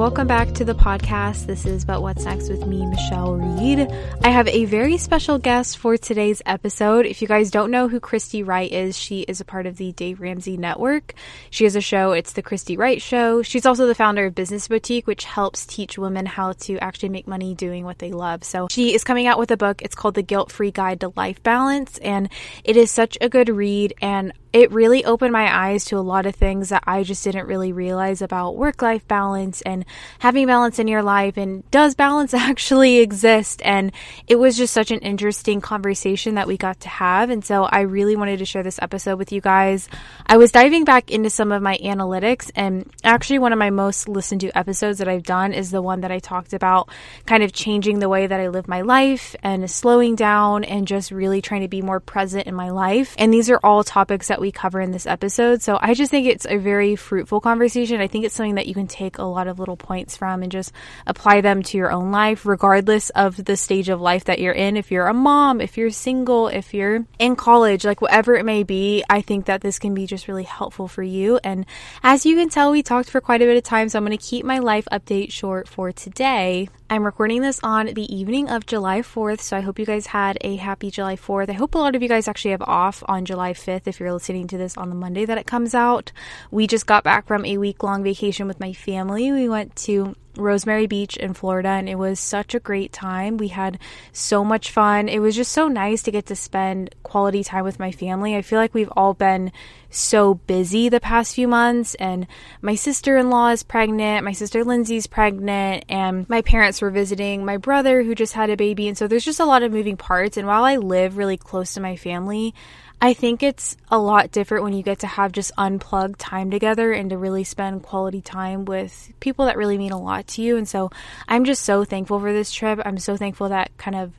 [0.00, 1.44] welcome back to the podcast.
[1.44, 3.86] This is But What's Next with me, Michelle Reed.
[4.24, 7.04] I have a very special guest for today's episode.
[7.04, 9.92] If you guys don't know who Christy Wright is, she is a part of the
[9.92, 11.12] Dave Ramsey Network.
[11.50, 13.42] She has a show, it's The Christy Wright Show.
[13.42, 17.28] She's also the founder of Business Boutique, which helps teach women how to actually make
[17.28, 18.42] money doing what they love.
[18.42, 19.82] So she is coming out with a book.
[19.82, 22.30] It's called The Guilt Free Guide to Life Balance, and
[22.64, 23.92] it is such a good read.
[24.00, 27.46] And it really opened my eyes to a lot of things that I just didn't
[27.46, 29.84] really realize about work life balance and
[30.18, 33.92] having balance in your life and does balance actually exist and
[34.26, 37.80] it was just such an interesting conversation that we got to have and so I
[37.82, 39.88] really wanted to share this episode with you guys.
[40.26, 44.08] I was diving back into some of my analytics and actually one of my most
[44.08, 46.88] listened to episodes that I've done is the one that I talked about
[47.26, 51.10] kind of changing the way that I live my life and slowing down and just
[51.10, 53.14] really trying to be more present in my life.
[53.18, 55.62] And these are all topics that we cover in this episode.
[55.62, 58.00] So I just think it's a very fruitful conversation.
[58.00, 60.52] I think it's something that you can take a lot of little points from and
[60.52, 60.72] just
[61.06, 64.76] apply them to your own life, regardless of the stage of life that you're in.
[64.76, 68.62] If you're a mom, if you're single, if you're in college, like whatever it may
[68.62, 71.40] be, I think that this can be just really helpful for you.
[71.42, 71.66] And
[72.02, 74.16] as you can tell, we talked for quite a bit of time, so I'm going
[74.16, 76.68] to keep my life update short for today.
[76.92, 80.36] I'm recording this on the evening of July 4th, so I hope you guys had
[80.40, 81.48] a happy July 4th.
[81.48, 84.12] I hope a lot of you guys actually have off on July 5th if you're
[84.12, 86.10] listening to this on the Monday that it comes out.
[86.50, 89.30] We just got back from a week long vacation with my family.
[89.30, 93.36] We went to Rosemary Beach in Florida, and it was such a great time.
[93.36, 93.78] We had
[94.12, 95.08] so much fun.
[95.08, 98.36] It was just so nice to get to spend quality time with my family.
[98.36, 99.52] I feel like we've all been
[99.90, 102.26] so busy the past few months, and
[102.62, 107.44] my sister in law is pregnant, my sister Lindsay's pregnant, and my parents were visiting
[107.44, 108.86] my brother who just had a baby.
[108.86, 110.36] And so there's just a lot of moving parts.
[110.36, 112.54] And while I live really close to my family,
[113.02, 116.92] I think it's a lot different when you get to have just unplugged time together
[116.92, 120.58] and to really spend quality time with people that really mean a lot to you.
[120.58, 120.90] And so
[121.26, 122.78] I'm just so thankful for this trip.
[122.84, 124.12] I'm so thankful that kind of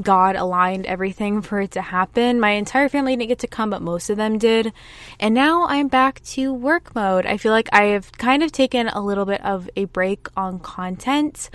[0.00, 2.38] God aligned everything for it to happen.
[2.38, 4.72] My entire family didn't get to come, but most of them did.
[5.18, 7.26] And now I'm back to work mode.
[7.26, 10.60] I feel like I have kind of taken a little bit of a break on
[10.60, 11.50] content.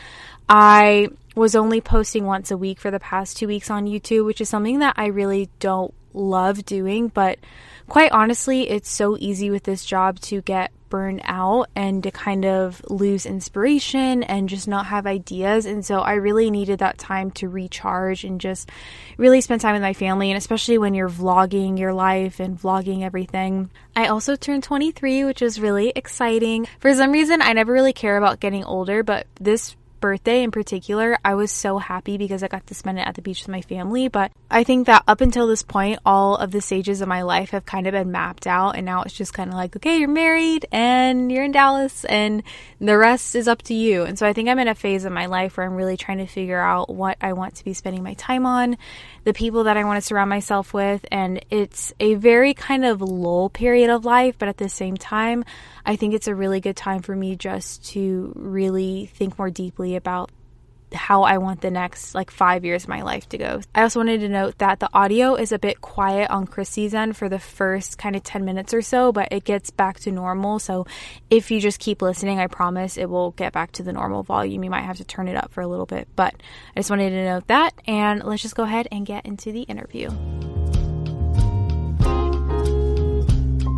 [0.50, 4.42] I was only posting once a week for the past two weeks on YouTube, which
[4.42, 7.40] is something that I really don't love doing, but
[7.88, 12.46] quite honestly, it's so easy with this job to get burned out and to kind
[12.46, 15.66] of lose inspiration and just not have ideas.
[15.66, 18.70] And so I really needed that time to recharge and just
[19.18, 20.30] really spend time with my family.
[20.30, 23.72] And especially when you're vlogging your life and vlogging everything.
[23.96, 26.68] I also turned 23, which is really exciting.
[26.80, 31.18] For some reason, I never really care about getting older, but this birthday in particular,
[31.24, 33.62] I was so happy because I got to spend it at the beach with my
[33.62, 34.10] family.
[34.10, 37.52] But I think that up until this point, all of the stages of my life
[37.52, 38.76] have kind of been mapped out.
[38.76, 42.44] And now it's just kind of like, okay, you're married and you're in Dallas and
[42.82, 44.04] the rest is up to you.
[44.04, 46.18] And so I think I'm in a phase of my life where I'm really trying
[46.18, 48.76] to figure out what I want to be spending my time on,
[49.24, 51.06] the people that I want to surround myself with.
[51.14, 54.36] And it's a very kind of lull period of life.
[54.38, 55.46] But at the same time,
[55.86, 59.96] I think it's a really good time for me just to really think more deeply
[59.96, 60.32] about
[60.94, 63.62] how I want the next like five years of my life to go.
[63.74, 67.18] I also wanted to note that the audio is a bit quiet on Chrissy's end
[67.18, 70.60] for the first kind of 10 minutes or so, but it gets back to normal.
[70.60, 70.86] So
[71.30, 74.64] if you just keep listening, I promise it will get back to the normal volume.
[74.64, 76.36] You might have to turn it up for a little bit, but
[76.76, 77.74] I just wanted to note that.
[77.88, 80.10] And let's just go ahead and get into the interview.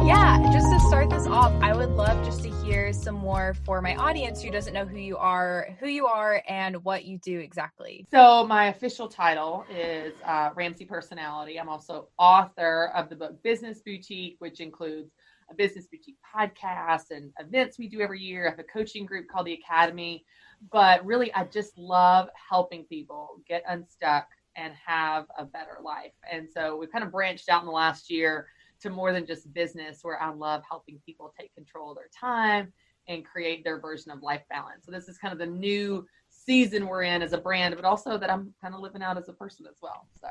[0.06, 3.82] Yeah, just to start this off, I would love just to hear some more for
[3.82, 7.40] my audience who doesn't know who you are, who you are, and what you do
[7.40, 8.06] exactly.
[8.12, 11.60] So, my official title is uh, Ramsey Personality.
[11.60, 15.12] I'm also author of the book Business Boutique, which includes
[15.50, 18.46] a business boutique podcast and events we do every year.
[18.46, 20.24] I have a coaching group called the Academy.
[20.72, 26.14] But really, I just love helping people get unstuck and have a better life.
[26.32, 28.46] And so, we've kind of branched out in the last year
[28.86, 32.72] to more than just business where I love helping people take control of their time
[33.08, 34.86] and create their version of life balance.
[34.86, 38.18] So this is kind of the new season we're in as a brand, but also
[38.18, 40.08] that I'm kind of living out as a person as well.
[40.22, 40.28] So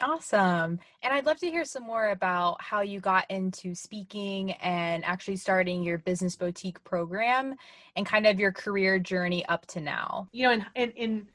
[0.00, 0.80] Awesome.
[1.02, 5.36] And I'd love to hear some more about how you got into speaking and actually
[5.36, 7.54] starting your business boutique program
[7.96, 10.28] and kind of your career journey up to now.
[10.32, 11.26] You know, in in in,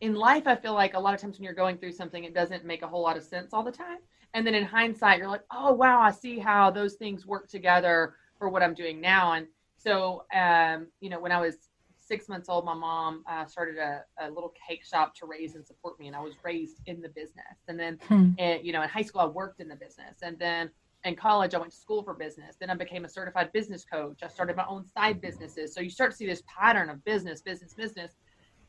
[0.00, 2.34] in life I feel like a lot of times when you're going through something it
[2.34, 3.98] doesn't make a whole lot of sense all the time.
[4.36, 8.16] And then in hindsight, you're like, oh, wow, I see how those things work together
[8.38, 9.32] for what I'm doing now.
[9.32, 9.46] And
[9.78, 14.04] so, um, you know, when I was six months old, my mom uh, started a,
[14.20, 16.06] a, little cake shop to raise and support me.
[16.08, 17.56] And I was raised in the business.
[17.66, 18.32] And then, hmm.
[18.62, 20.18] you know, in high school, I worked in the business.
[20.20, 20.68] And then
[21.06, 22.56] in college, I went to school for business.
[22.60, 24.18] Then I became a certified business coach.
[24.22, 25.72] I started my own side businesses.
[25.72, 28.12] So you start to see this pattern of business, business, business.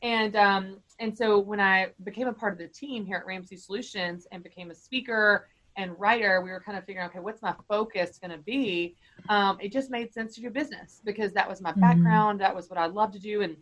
[0.00, 3.56] And um, and so when I became a part of the team here at Ramsey
[3.56, 5.48] Solutions and became a speaker
[5.78, 8.96] and writer, we were kind of figuring, okay, what's my focus going to be?
[9.28, 11.80] Um, it just made sense to do business because that was my mm-hmm.
[11.80, 12.40] background.
[12.40, 13.42] That was what I love to do.
[13.42, 13.56] And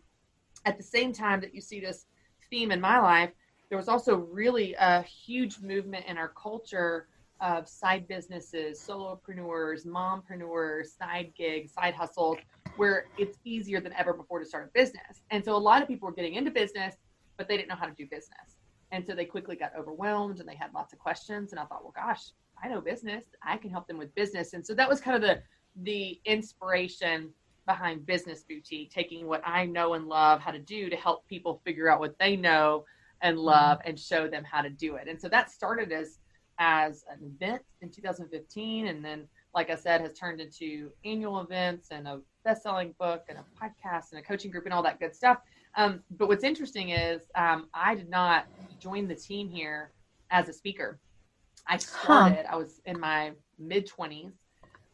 [0.65, 2.07] at the same time that you see this
[2.49, 3.29] theme in my life,
[3.69, 7.07] there was also really a huge movement in our culture
[7.39, 12.39] of side businesses, solopreneurs, mompreneurs, side gigs, side hustles,
[12.77, 15.21] where it's easier than ever before to start a business.
[15.29, 16.95] And so a lot of people were getting into business,
[17.37, 18.56] but they didn't know how to do business.
[18.91, 21.51] And so they quickly got overwhelmed and they had lots of questions.
[21.51, 22.31] And I thought, well, gosh,
[22.63, 23.23] I know business.
[23.43, 24.53] I can help them with business.
[24.53, 25.41] And so that was kind of the
[25.83, 27.29] the inspiration
[27.67, 31.61] behind Business Boutique, taking what I know and love how to do to help people
[31.63, 32.85] figure out what they know
[33.21, 33.45] and mm-hmm.
[33.45, 35.07] love and show them how to do it.
[35.07, 36.19] And so that started as
[36.59, 41.89] as an event in 2015 and then like I said has turned into annual events
[41.91, 45.15] and a best-selling book and a podcast and a coaching group and all that good
[45.15, 45.37] stuff.
[45.77, 48.45] Um, but what's interesting is um, I did not
[48.79, 49.91] join the team here
[50.31, 50.99] as a speaker.
[51.67, 52.53] I started, huh.
[52.53, 54.31] I was in my mid 20s.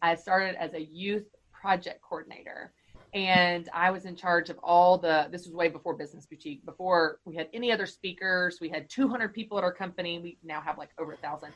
[0.01, 2.73] I started as a youth project coordinator
[3.13, 5.27] and I was in charge of all the.
[5.31, 6.65] This was way before Business Boutique.
[6.65, 10.19] Before we had any other speakers, we had 200 people at our company.
[10.19, 11.49] We now have like over a thousand,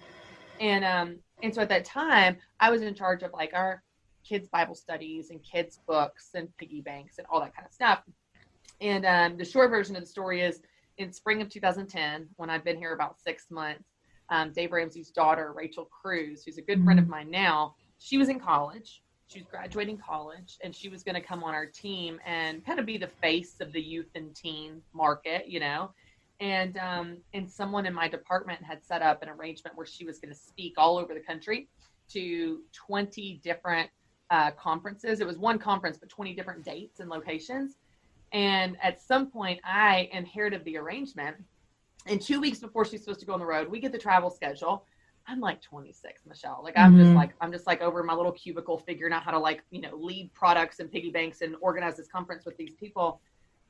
[0.59, 3.81] and um and so at that time, I was in charge of like our
[4.23, 8.03] kids Bible studies and kids books and piggy banks and all that kind of stuff.
[8.81, 10.61] And um, the short version of the story is
[10.97, 13.83] in spring of 2010, when I'd been here about six months,
[14.29, 17.11] um, Dave Ramsey's daughter, Rachel Cruz, who's a good friend of mm-hmm.
[17.11, 19.03] mine now, she was in college.
[19.27, 22.79] She was graduating college and she was going to come on our team and kind
[22.79, 25.91] of be the face of the youth and teen market you know?
[26.39, 30.19] And um, and someone in my department had set up an arrangement where she was
[30.19, 31.67] going to speak all over the country
[32.09, 33.89] to 20 different
[34.29, 35.19] uh, conferences.
[35.19, 37.75] It was one conference but 20 different dates and locations
[38.31, 41.35] and at some point i inherited the arrangement
[42.05, 44.29] and two weeks before she's supposed to go on the road we get the travel
[44.29, 44.85] schedule
[45.27, 46.61] I'm like 26, Michelle.
[46.63, 47.01] Like I'm mm-hmm.
[47.01, 49.81] just like I'm just like over my little cubicle figuring out how to like you
[49.81, 53.19] know lead products and piggy banks and organize this conference with these people.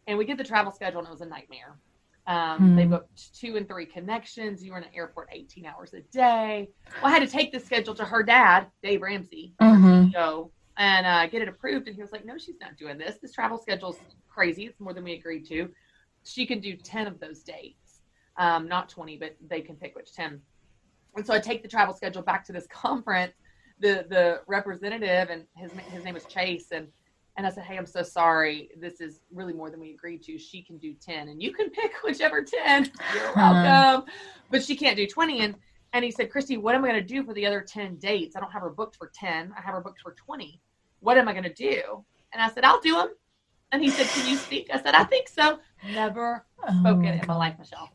[0.06, 1.78] And we get the travel schedule and it was a nightmare.
[2.28, 2.76] Um, mm-hmm.
[2.76, 4.64] They booked two and three connections.
[4.64, 6.70] You were in an airport 18 hours a day.
[7.02, 10.12] Well, I had to take the schedule to her dad, Dave Ramsey, mm-hmm.
[10.12, 11.88] CEO, and uh, get it approved.
[11.88, 13.18] And he was like, "No, she's not doing this.
[13.22, 13.98] This travel schedule's
[14.30, 14.66] crazy.
[14.66, 15.70] It's more than we agreed to.
[16.24, 18.02] She can do 10 of those dates,
[18.38, 20.42] um, not 20, but they can pick which 10."
[21.16, 23.34] And so I take the travel schedule back to this conference.
[23.80, 26.88] The the representative and his his name was Chase and
[27.38, 28.70] and I said, Hey, I'm so sorry.
[28.80, 30.38] This is really more than we agreed to.
[30.40, 32.92] She can do 10 and you can pick whichever 10.
[33.14, 34.12] You're welcome.
[34.50, 35.42] But she can't do 20.
[35.42, 35.56] And
[35.94, 38.36] and he said, Christy, what am I going to do for the other 10 dates?
[38.36, 39.54] I don't have her booked for 10.
[39.58, 40.62] I have her booked for 20.
[41.00, 42.04] What am I going to do?
[42.34, 43.10] And I said, I'll do them.
[43.72, 44.70] And he said, Can you speak?
[44.74, 45.60] I said, I think so.
[45.92, 47.90] Never oh, spoken in my life, Michelle.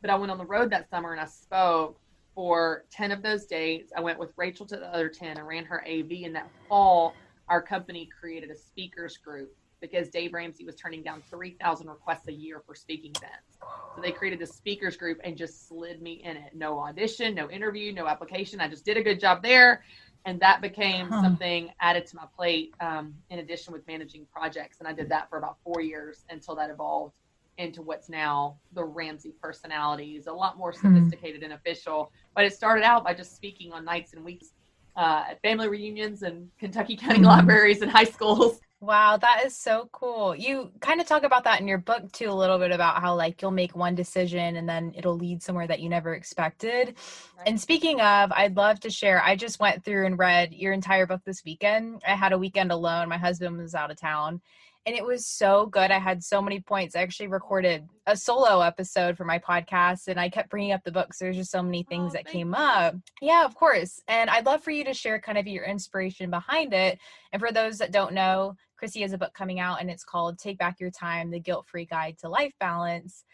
[0.00, 1.98] But I went on the road that summer and I spoke
[2.34, 3.92] for 10 of those dates.
[3.96, 6.24] I went with Rachel to the other 10 and ran her AV.
[6.24, 7.14] And that fall,
[7.48, 12.32] our company created a speakers group because Dave Ramsey was turning down 3,000 requests a
[12.32, 13.58] year for speaking events.
[13.94, 16.54] So they created a speakers group and just slid me in it.
[16.54, 18.60] No audition, no interview, no application.
[18.60, 19.82] I just did a good job there.
[20.24, 21.22] And that became huh.
[21.22, 24.78] something added to my plate um, in addition with managing projects.
[24.80, 27.14] And I did that for about four years until that evolved
[27.58, 30.16] into what's now the Ramsey personality.
[30.16, 30.94] personalities, a lot more hmm.
[30.94, 31.52] sophisticated mm-hmm.
[31.52, 32.10] and official.
[32.34, 34.48] But it started out by just speaking on nights and weeks
[34.96, 37.26] uh, at family reunions and Kentucky County mm-hmm.
[37.26, 38.60] libraries and high schools.
[38.80, 40.36] Wow, that is so cool.
[40.36, 43.14] You kind of talk about that in your book too, a little bit about how
[43.14, 46.94] like you'll make one decision and then it'll lead somewhere that you never expected.
[47.38, 47.48] Right.
[47.48, 49.22] And speaking of, I'd love to share.
[49.22, 52.02] I just went through and read your entire book this weekend.
[52.06, 53.08] I had a weekend alone.
[53.08, 54.42] My husband was out of town
[54.86, 55.90] and it was so good.
[55.90, 56.94] I had so many points.
[56.94, 60.92] I actually recorded a solo episode for my podcast and I kept bringing up the
[60.92, 61.18] books.
[61.18, 62.54] There's just so many things oh, that came you.
[62.54, 62.94] up.
[63.20, 64.00] Yeah, of course.
[64.06, 67.00] And I'd love for you to share kind of your inspiration behind it.
[67.32, 70.38] And for those that don't know, Chrissy has a book coming out and it's called
[70.38, 73.24] Take Back Your Time The Guilt Free Guide to Life Balance.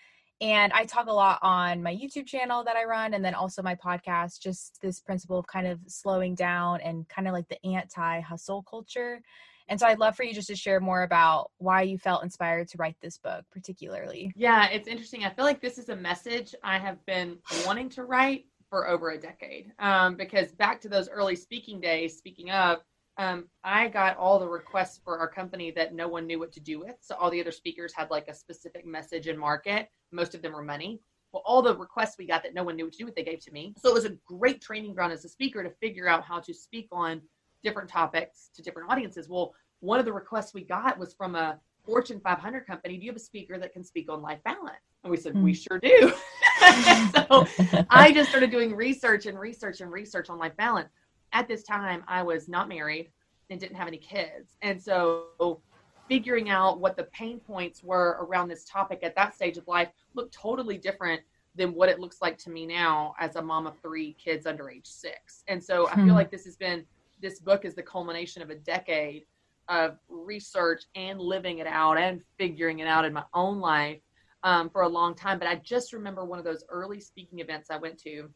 [0.41, 3.63] And I talk a lot on my YouTube channel that I run and then also
[3.63, 7.65] my podcast, just this principle of kind of slowing down and kind of like the
[7.65, 9.23] anti hustle culture
[9.69, 12.69] and so I'd love for you just to share more about why you felt inspired
[12.69, 14.33] to write this book, particularly.
[14.37, 15.25] Yeah, it's interesting.
[15.25, 19.11] I feel like this is a message I have been wanting to write for over
[19.11, 19.73] a decade.
[19.79, 22.79] Um, because back to those early speaking days, speaking of,
[23.19, 26.61] um, I got all the requests for our company that no one knew what to
[26.61, 26.97] do with.
[27.01, 29.89] So all the other speakers had like a specific message and market.
[30.13, 31.01] Most of them were money.
[31.33, 33.23] Well, all the requests we got that no one knew what to do with, they
[33.23, 33.75] gave to me.
[33.79, 36.53] So it was a great training ground as a speaker to figure out how to
[36.53, 37.23] speak on
[37.63, 39.29] different topics to different audiences.
[39.29, 42.97] Well, one of the requests we got was from a Fortune 500 company.
[42.97, 44.77] Do you have a speaker that can speak on life balance?
[45.05, 45.43] And we said, mm.
[45.43, 46.13] we sure do.
[46.61, 47.47] so
[47.91, 50.91] I just started doing research and research and research on life balance.
[51.33, 53.11] At this time, I was not married
[53.51, 54.57] and didn't have any kids.
[54.63, 55.61] And so
[56.09, 59.89] figuring out what the pain points were around this topic at that stage of life
[60.15, 61.21] looked totally different
[61.55, 64.71] than what it looks like to me now as a mom of three kids under
[64.71, 65.45] age six.
[65.49, 66.11] And so I feel hmm.
[66.13, 66.85] like this has been
[67.21, 69.25] this book is the culmination of a decade
[69.69, 74.01] of research and living it out and figuring it out in my own life
[74.43, 75.39] um, for a long time.
[75.39, 78.29] But I just remember one of those early speaking events I went to.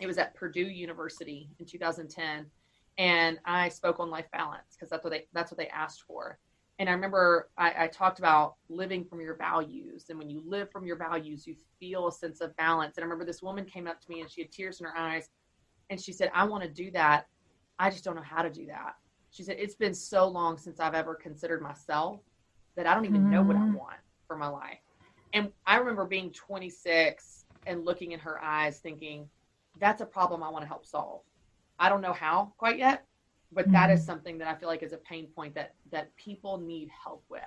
[0.00, 2.46] It was at Purdue University in 2010,
[2.98, 6.38] and I spoke on life balance because that's what they that's what they asked for
[6.78, 10.06] and I remember I, I, talked about living from your values.
[10.10, 12.96] And when you live from your values, you feel a sense of balance.
[12.96, 14.96] And I remember this woman came up to me and she had tears in her
[14.96, 15.28] eyes.
[15.90, 17.28] And she said, I want to do that.
[17.78, 18.94] I just don't know how to do that.
[19.30, 22.20] She said, It's been so long since I've ever considered myself
[22.76, 23.30] that I don't even mm-hmm.
[23.30, 23.74] know what I mm-hmm.
[23.74, 23.96] want
[24.26, 24.78] for my life.
[25.32, 29.28] And I remember being 26 and looking in her eyes thinking,
[29.78, 31.22] That's a problem I want to help solve.
[31.78, 33.04] I don't know how quite yet,
[33.52, 34.06] but that is mm-hmm.
[34.06, 37.42] something that I feel like is a pain point that that people need help with.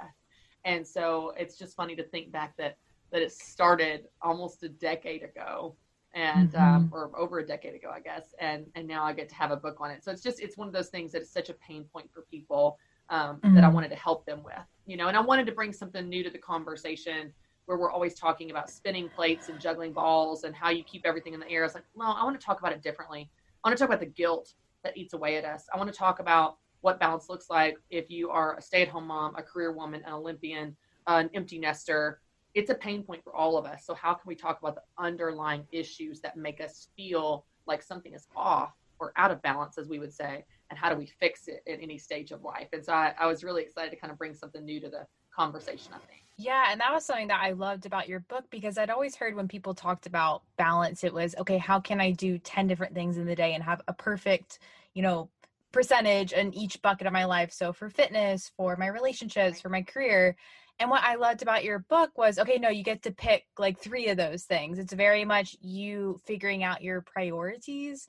[0.66, 2.78] And so it's just funny to think back that
[3.12, 5.76] that it started almost a decade ago
[6.14, 6.64] and mm-hmm.
[6.64, 9.52] um, or over a decade ago i guess and and now i get to have
[9.52, 11.50] a book on it so it's just it's one of those things that is such
[11.50, 12.78] a pain point for people
[13.10, 13.56] um, mm-hmm.
[13.56, 13.76] that i mm-hmm.
[13.76, 14.56] wanted to help them with
[14.86, 17.32] you know and i wanted to bring something new to the conversation
[17.68, 21.34] where we're always talking about spinning plates and juggling balls and how you keep everything
[21.34, 21.66] in the air.
[21.66, 23.30] It's like, no, I want to talk about it differently.
[23.64, 24.54] I want to talk about the guilt
[24.86, 25.66] that eats away at us.
[25.74, 28.88] I want to talk about what balance looks like if you are a stay at
[28.88, 32.22] home mom, a career woman, an Olympian, an empty nester.
[32.54, 33.86] It's a pain point for all of us.
[33.86, 38.14] So, how can we talk about the underlying issues that make us feel like something
[38.14, 41.48] is off or out of balance, as we would say, and how do we fix
[41.50, 42.70] it at any stage of life?
[42.72, 45.06] And so, I, I was really excited to kind of bring something new to the
[45.38, 46.24] conversation, I think.
[46.40, 49.36] Yeah, and that was something that I loved about your book because I'd always heard
[49.36, 53.18] when people talked about balance, it was okay, how can I do 10 different things
[53.18, 54.60] in the day and have a perfect,
[54.94, 55.30] you know,
[55.72, 57.52] percentage in each bucket of my life?
[57.52, 60.36] So for fitness, for my relationships, for my career.
[60.80, 63.80] And what I loved about your book was okay, no, you get to pick like
[63.80, 64.78] three of those things.
[64.78, 68.08] It's very much you figuring out your priorities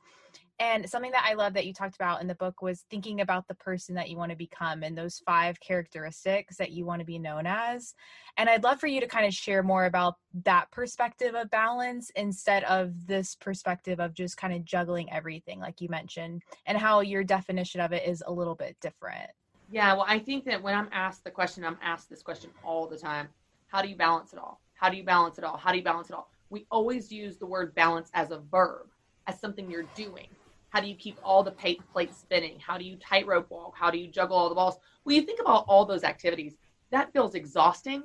[0.60, 3.46] and something that I love that you talked about in the book was thinking about
[3.46, 7.06] the person that you want to become and those five characteristics that you want to
[7.06, 7.94] be known as.
[8.36, 12.10] And I'd love for you to kind of share more about that perspective of balance
[12.16, 17.00] instead of this perspective of just kind of juggling everything, like you mentioned, and how
[17.00, 19.30] your definition of it is a little bit different.
[19.70, 22.88] Yeah, well, I think that when I'm asked the question, I'm asked this question all
[22.88, 23.28] the time
[23.68, 24.60] How do you balance it all?
[24.74, 25.56] How do you balance it all?
[25.56, 26.30] How do you balance it all?
[26.50, 28.88] We always use the word balance as a verb,
[29.28, 30.26] as something you're doing
[30.70, 32.58] how do you keep all the plates spinning?
[32.60, 33.74] How do you tightrope walk?
[33.76, 34.76] How do you juggle all the balls?
[35.04, 36.56] When you think about all those activities,
[36.90, 38.02] that feels exhausting.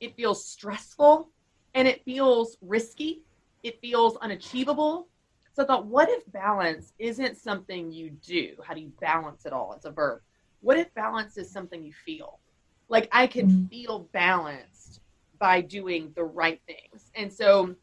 [0.00, 1.30] It feels stressful
[1.74, 3.22] and it feels risky.
[3.62, 5.08] It feels unachievable.
[5.54, 8.54] So I thought, what if balance isn't something you do?
[8.64, 9.72] How do you balance it all?
[9.74, 10.20] It's a verb.
[10.60, 12.40] What if balance is something you feel?
[12.88, 13.66] Like I can mm-hmm.
[13.66, 15.00] feel balanced
[15.38, 17.10] by doing the right things.
[17.14, 17.74] And so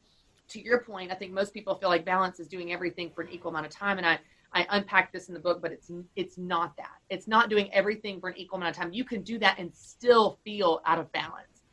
[0.51, 3.29] to your point, I think most people feel like balance is doing everything for an
[3.29, 4.19] equal amount of time, and I
[4.53, 6.97] I unpack this in the book, but it's it's not that.
[7.09, 8.93] It's not doing everything for an equal amount of time.
[8.93, 11.63] You can do that and still feel out of balance.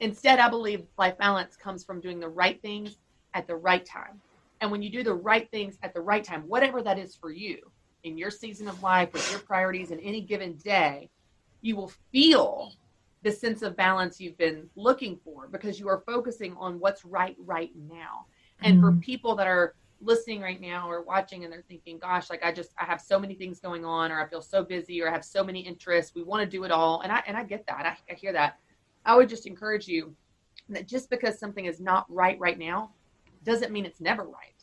[0.00, 2.96] Instead, I believe life balance comes from doing the right things
[3.32, 4.20] at the right time.
[4.60, 7.32] And when you do the right things at the right time, whatever that is for
[7.32, 7.58] you
[8.04, 11.08] in your season of life with your priorities in any given day,
[11.62, 12.72] you will feel
[13.26, 17.34] the sense of balance you've been looking for because you are focusing on what's right
[17.40, 18.26] right now.
[18.60, 18.86] And mm-hmm.
[18.86, 22.52] for people that are listening right now or watching and they're thinking, gosh, like I
[22.52, 25.12] just I have so many things going on or I feel so busy or I
[25.12, 26.14] have so many interests.
[26.14, 27.00] We want to do it all.
[27.00, 27.84] And I and I get that.
[27.84, 28.60] I, I hear that.
[29.04, 30.14] I would just encourage you
[30.68, 32.92] that just because something is not right right now
[33.42, 34.54] doesn't mean it's never right.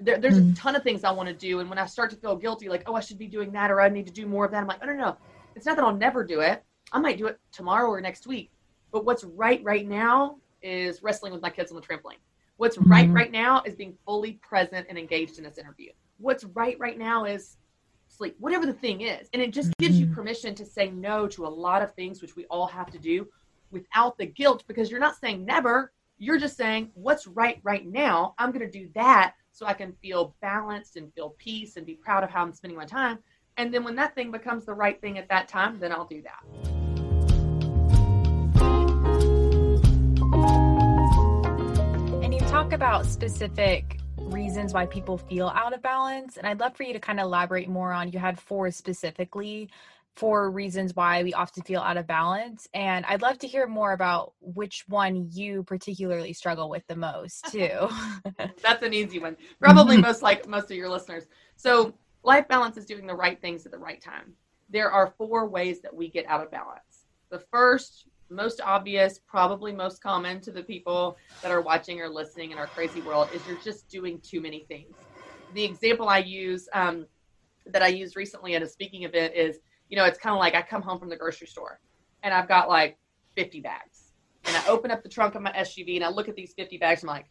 [0.00, 0.52] There, there's mm-hmm.
[0.52, 1.60] a ton of things I want to do.
[1.60, 3.82] And when I start to feel guilty, like, oh, I should be doing that or
[3.82, 5.16] I need to do more of that, I'm like, oh, no, no.
[5.54, 6.62] It's not that I'll never do it.
[6.92, 8.50] I might do it tomorrow or next week.
[8.90, 12.20] But what's right right now is wrestling with my kids on the trampoline.
[12.56, 12.90] What's mm-hmm.
[12.90, 15.90] right right now is being fully present and engaged in this interview.
[16.18, 17.56] What's right right now is
[18.08, 19.28] sleep, whatever the thing is.
[19.32, 19.84] And it just mm-hmm.
[19.84, 20.14] gives you mm-hmm.
[20.14, 23.28] permission to say no to a lot of things, which we all have to do
[23.70, 25.92] without the guilt because you're not saying never.
[26.18, 28.34] You're just saying what's right right now.
[28.38, 31.94] I'm going to do that so I can feel balanced and feel peace and be
[31.94, 33.18] proud of how I'm spending my time.
[33.56, 36.22] And then when that thing becomes the right thing at that time, then I'll do
[36.22, 36.77] that.
[42.58, 46.36] Talk about specific reasons why people feel out of balance.
[46.36, 49.70] And I'd love for you to kind of elaborate more on you had four specifically
[50.16, 52.66] for reasons why we often feel out of balance.
[52.74, 57.44] And I'd love to hear more about which one you particularly struggle with the most
[57.52, 57.88] too.
[58.60, 59.36] That's an easy one.
[59.60, 61.26] Probably most like most of your listeners.
[61.54, 64.32] So life balance is doing the right things at the right time.
[64.68, 67.06] There are four ways that we get out of balance.
[67.30, 72.50] The first, most obvious, probably most common to the people that are watching or listening
[72.50, 74.94] in our crazy world is you're just doing too many things.
[75.54, 77.06] The example I use um,
[77.66, 80.54] that I used recently at a speaking event is you know, it's kind of like
[80.54, 81.80] I come home from the grocery store
[82.22, 82.98] and I've got like
[83.36, 84.12] 50 bags.
[84.44, 86.78] And I open up the trunk of my SUV and I look at these 50
[86.78, 87.02] bags.
[87.02, 87.26] I'm like,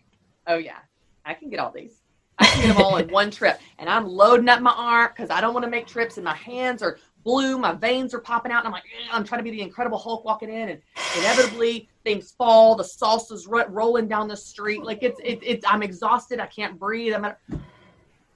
[0.47, 0.79] oh, yeah,
[1.25, 2.01] I can get all these.
[2.37, 3.59] I can get them all in one trip.
[3.79, 6.35] And I'm loading up my arm because I don't want to make trips and my
[6.35, 8.59] hands are blue, my veins are popping out.
[8.59, 10.69] And I'm like, I'm trying to be the Incredible Hulk walking in.
[10.69, 10.81] And
[11.17, 14.83] inevitably things fall, the salsa's rolling down the street.
[14.83, 16.39] Like it's, it's, it's I'm exhausted.
[16.39, 17.13] I can't breathe.
[17.13, 17.39] I'm at,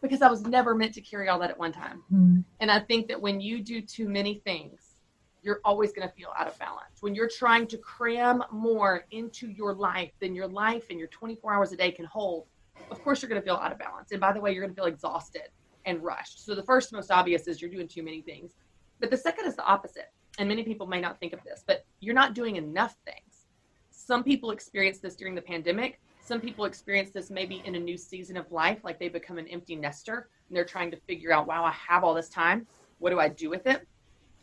[0.01, 2.01] because I was never meant to carry all that at one time.
[2.11, 2.43] Mm.
[2.59, 4.95] And I think that when you do too many things,
[5.43, 7.01] you're always going to feel out of balance.
[7.01, 11.53] When you're trying to cram more into your life than your life and your 24
[11.53, 12.45] hours a day can hold,
[12.89, 14.11] of course you're going to feel out of balance.
[14.11, 15.49] And by the way, you're going to feel exhausted
[15.85, 16.45] and rushed.
[16.45, 18.51] So the first most obvious is you're doing too many things.
[19.01, 20.11] But the second is the opposite.
[20.39, 23.47] And many people may not think of this, but you're not doing enough things.
[23.89, 27.97] Some people experience this during the pandemic some people experience this maybe in a new
[27.97, 31.47] season of life, like they become an empty nester and they're trying to figure out,
[31.47, 32.67] wow, I have all this time.
[32.99, 33.87] What do I do with it?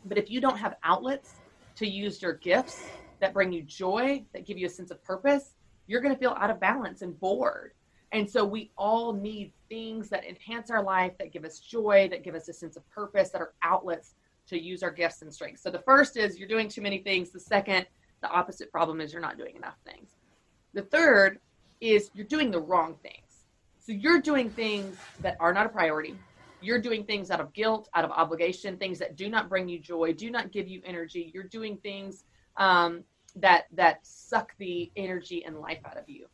[0.05, 1.35] But if you don't have outlets
[1.77, 2.85] to use your gifts
[3.21, 5.55] that bring you joy, that give you a sense of purpose,
[5.87, 7.71] you're going to feel out of balance and bored.
[8.11, 12.23] And so we all need things that enhance our life, that give us joy, that
[12.23, 14.15] give us a sense of purpose, that are outlets
[14.49, 15.61] to use our gifts and strengths.
[15.61, 17.31] So the first is you're doing too many things.
[17.31, 17.85] The second,
[18.21, 20.11] the opposite problem is you're not doing enough things.
[20.73, 21.39] The third
[21.81, 23.45] is you're doing the wrong things.
[23.79, 26.15] So you're doing things that are not a priority.
[26.61, 29.79] You're doing things out of guilt, out of obligation, things that do not bring you
[29.79, 31.31] joy, do not give you energy.
[31.33, 32.25] You're doing things
[32.57, 33.03] um,
[33.37, 36.27] that that suck the energy and life out of you.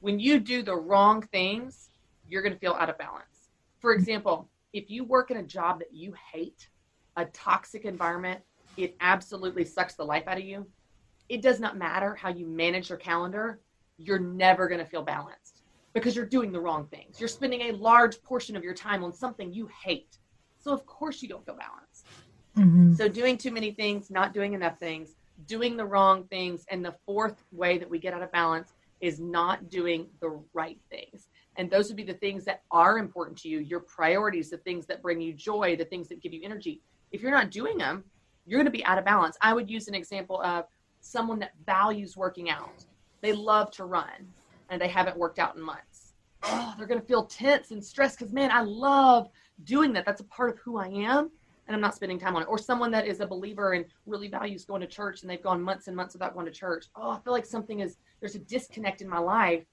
[0.00, 1.90] When you do the wrong things,
[2.28, 3.50] you're going to feel out of balance.
[3.78, 6.68] For example, if you work in a job that you hate,
[7.18, 8.40] a toxic environment,
[8.76, 10.66] it absolutely sucks the life out of you.
[11.28, 13.60] It does not matter how you manage your calendar
[13.98, 17.20] you're never going to feel balanced because you're doing the wrong things.
[17.20, 20.18] You're spending a large portion of your time on something you hate.
[20.58, 22.06] So, of course, you don't feel balanced.
[22.56, 22.94] Mm-hmm.
[22.94, 26.64] So, doing too many things, not doing enough things, doing the wrong things.
[26.70, 30.78] And the fourth way that we get out of balance is not doing the right
[30.90, 31.28] things.
[31.56, 34.86] And those would be the things that are important to you, your priorities, the things
[34.86, 36.80] that bring you joy, the things that give you energy.
[37.12, 38.04] If you're not doing them,
[38.46, 39.36] you're going to be out of balance.
[39.40, 40.64] I would use an example of
[41.00, 42.84] someone that values working out
[43.20, 44.32] they love to run
[44.70, 46.14] and they haven't worked out in months.
[46.44, 49.28] Oh, they're going to feel tense and stressed because, man, I love
[49.64, 50.06] doing that.
[50.06, 51.30] That's a part of who I am
[51.66, 52.48] and I'm not spending time on it.
[52.48, 55.60] Or someone that is a believer and really values going to church and they've gone
[55.60, 56.86] months and months without going to church.
[56.94, 59.64] Oh, I feel like something is, there's a disconnect in my life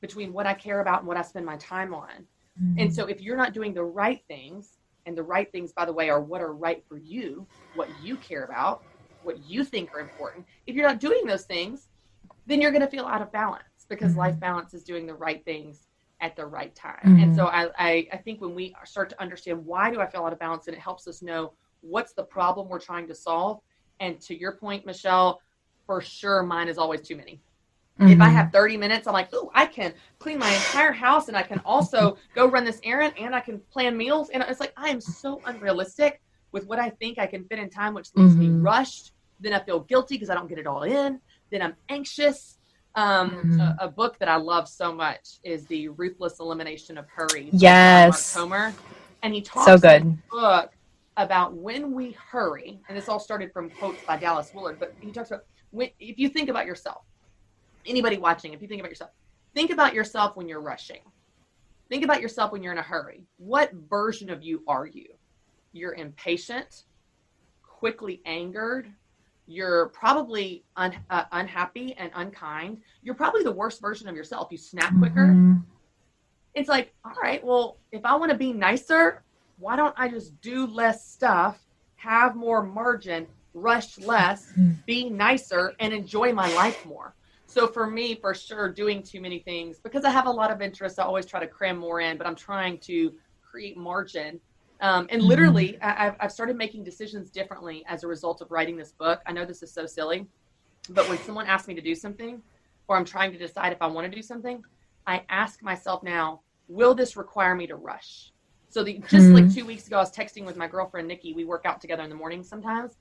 [0.00, 2.26] between what I care about and what I spend my time on.
[2.62, 2.80] Mm-hmm.
[2.80, 5.92] And so if you're not doing the right things, and the right things, by the
[5.92, 8.82] way, are what are right for you, what you care about,
[9.22, 10.46] what you think are important.
[10.66, 11.88] If you're not doing those things,
[12.46, 14.20] then you're going to feel out of balance because mm-hmm.
[14.20, 15.86] life balance is doing the right things
[16.20, 17.00] at the right time.
[17.04, 17.22] Mm-hmm.
[17.22, 20.24] And so I, I, I think when we start to understand why do I feel
[20.24, 23.60] out of balance, and it helps us know what's the problem we're trying to solve.
[24.00, 25.40] And to your point, Michelle,
[25.86, 27.40] for sure, mine is always too many.
[28.00, 28.12] Mm-hmm.
[28.12, 28.36] If I mm-hmm.
[28.36, 31.60] have 30 minutes, I'm like, oh, I can clean my entire house and I can
[31.64, 34.30] also go run this errand and I can plan meals.
[34.30, 36.20] And it's like, I am so unrealistic
[36.52, 38.62] with what I think I can fit in time, which leaves me mm-hmm.
[38.62, 39.12] rushed.
[39.38, 42.56] Then I feel guilty because I don't get it all in then I'm anxious.
[42.96, 43.60] Um, mm-hmm.
[43.60, 47.48] a, a, book that I love so much is the Ruthless Elimination of Hurry.
[47.52, 48.74] Yes, Mark Comer,
[49.22, 50.18] and he talks so good.
[50.28, 50.72] Book
[51.16, 54.80] about when we hurry, and this all started from quotes by Dallas Willard.
[54.80, 57.04] But he talks about when, if you think about yourself,
[57.86, 59.10] anybody watching, if you think about yourself,
[59.54, 61.00] think about yourself when you're rushing.
[61.88, 63.24] Think about yourself when you're in a hurry.
[63.38, 65.08] What version of you are you?
[65.72, 66.84] You're impatient,
[67.62, 68.92] quickly angered,
[69.50, 72.80] you're probably un, uh, unhappy and unkind.
[73.02, 74.46] You're probably the worst version of yourself.
[74.52, 75.26] You snap quicker.
[75.26, 75.56] Mm-hmm.
[76.54, 79.24] It's like, all right, well, if I want to be nicer,
[79.58, 81.58] why don't I just do less stuff,
[81.96, 84.72] have more margin, rush less, mm-hmm.
[84.86, 87.14] be nicer, and enjoy my life more?
[87.50, 90.62] So for me, for sure, doing too many things because I have a lot of
[90.62, 94.40] interests, I always try to cram more in, but I'm trying to create margin
[94.80, 95.84] um, and literally, mm-hmm.
[95.84, 99.20] I, I've started making decisions differently as a result of writing this book.
[99.26, 100.26] I know this is so silly,
[100.88, 102.40] but when someone asks me to do something,
[102.88, 104.64] or I'm trying to decide if I want to do something,
[105.06, 108.32] I ask myself now, will this require me to rush?
[108.70, 109.34] So the, just mm-hmm.
[109.34, 111.34] like two weeks ago, I was texting with my girlfriend Nikki.
[111.34, 112.96] We work out together in the morning sometimes,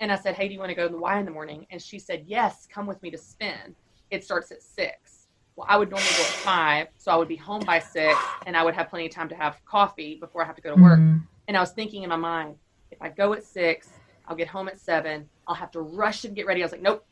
[0.00, 1.66] and I said, "Hey, do you want to go to the Y in the morning?"
[1.70, 3.76] And she said, "Yes, come with me to spin.
[4.10, 5.28] It starts at six.
[5.56, 8.56] Well, I would normally go at five, so I would be home by six, and
[8.56, 10.82] I would have plenty of time to have coffee before I have to go to
[10.82, 10.98] work.
[10.98, 11.18] Mm-hmm.
[11.46, 12.56] And I was thinking in my mind,
[12.90, 13.88] if I go at six,
[14.26, 15.28] I'll get home at seven.
[15.46, 16.62] I'll have to rush and get ready.
[16.62, 17.06] I was like, nope,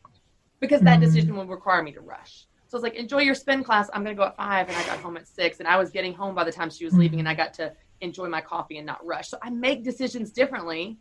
[0.60, 1.04] because that mm-hmm.
[1.04, 2.46] decision would require me to rush.
[2.68, 3.90] So I was like, enjoy your spin class.
[3.92, 4.66] I'm going to go at five.
[4.66, 5.58] And I got home at six.
[5.58, 7.18] And I was getting home by the time she was leaving.
[7.18, 9.28] And I got to enjoy my coffee and not rush.
[9.28, 10.96] So I make decisions differently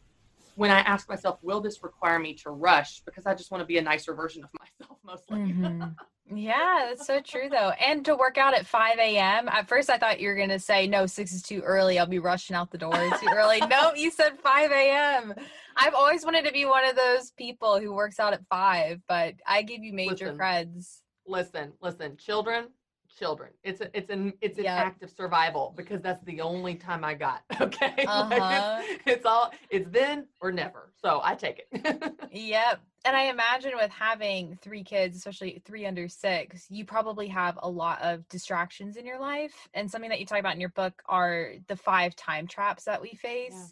[0.55, 3.01] when I ask myself, will this require me to rush?
[3.05, 5.39] Because I just want to be a nicer version of myself mostly.
[5.39, 5.83] Mm-hmm.
[6.37, 7.71] yeah, that's so true though.
[7.85, 9.47] And to work out at 5 a.m.
[9.47, 11.99] At first I thought you were going to say, no, six is too early.
[11.99, 13.59] I'll be rushing out the door too early.
[13.69, 15.33] no, you said 5 a.m.
[15.77, 19.35] I've always wanted to be one of those people who works out at five, but
[19.47, 22.67] I give you major listen, creds listen, listen, children,
[23.17, 23.51] children.
[23.63, 24.79] It's a, it's an it's an yep.
[24.79, 27.43] act of survival because that's the only time I got.
[27.61, 28.29] Okay, uh-huh.
[28.29, 30.91] like it's, it's, all it's then or never.
[30.99, 32.13] So I take it.
[32.31, 32.81] yep.
[33.05, 37.69] And I imagine with having three kids, especially three under six, you probably have a
[37.69, 39.69] lot of distractions in your life.
[39.75, 43.01] And something that you talk about in your book are the five time traps that
[43.01, 43.53] we face.
[43.53, 43.65] Yeah.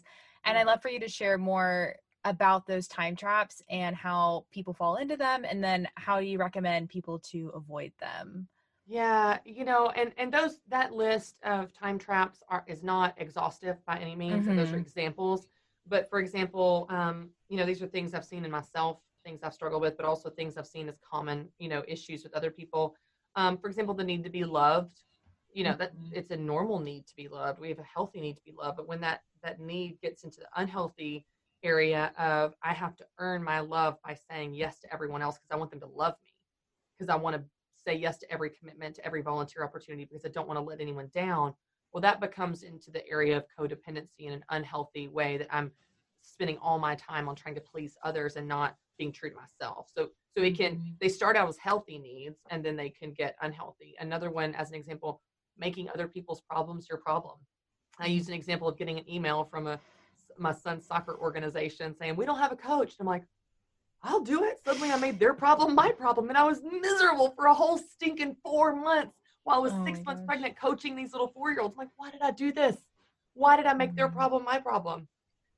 [0.44, 4.74] And I'd love for you to share more about those time traps and how people
[4.74, 8.46] fall into them and then how do you recommend people to avoid them
[8.90, 13.76] yeah you know and and those that list of time traps are is not exhaustive
[13.86, 14.50] by any means mm-hmm.
[14.50, 14.80] and those are mm-hmm.
[14.80, 15.46] examples
[15.86, 19.54] but for example um you know these are things i've seen in myself things i've
[19.54, 22.96] struggled with but also things i've seen as common you know issues with other people
[23.36, 25.02] um for example the need to be loved
[25.52, 26.12] you know that mm-hmm.
[26.12, 28.76] it's a normal need to be loved we have a healthy need to be loved
[28.76, 31.24] but when that that need gets into the unhealthy
[31.62, 35.54] area of I have to earn my love by saying yes to everyone else because
[35.54, 36.32] I want them to love me.
[36.98, 37.42] Because I want to
[37.84, 40.80] say yes to every commitment, to every volunteer opportunity because I don't want to let
[40.80, 41.54] anyone down.
[41.92, 45.72] Well, that becomes into the area of codependency in an unhealthy way that I'm
[46.22, 49.90] spending all my time on trying to please others and not being true to myself.
[49.94, 50.90] So so it can mm-hmm.
[51.00, 53.94] they start out as healthy needs and then they can get unhealthy.
[53.98, 55.20] Another one as an example,
[55.58, 57.36] making other people's problems your problem.
[57.98, 59.80] I use an example of getting an email from a
[60.38, 62.94] my son's soccer organization saying we don't have a coach.
[62.98, 63.24] And I'm like,
[64.02, 64.60] I'll do it.
[64.64, 68.36] Suddenly I made their problem my problem, and I was miserable for a whole stinking
[68.42, 70.26] four months while I was oh six months gosh.
[70.26, 71.76] pregnant coaching these little four year olds.
[71.76, 72.76] like, why did I do this?
[73.34, 73.96] Why did I make mm-hmm.
[73.96, 75.06] their problem my problem?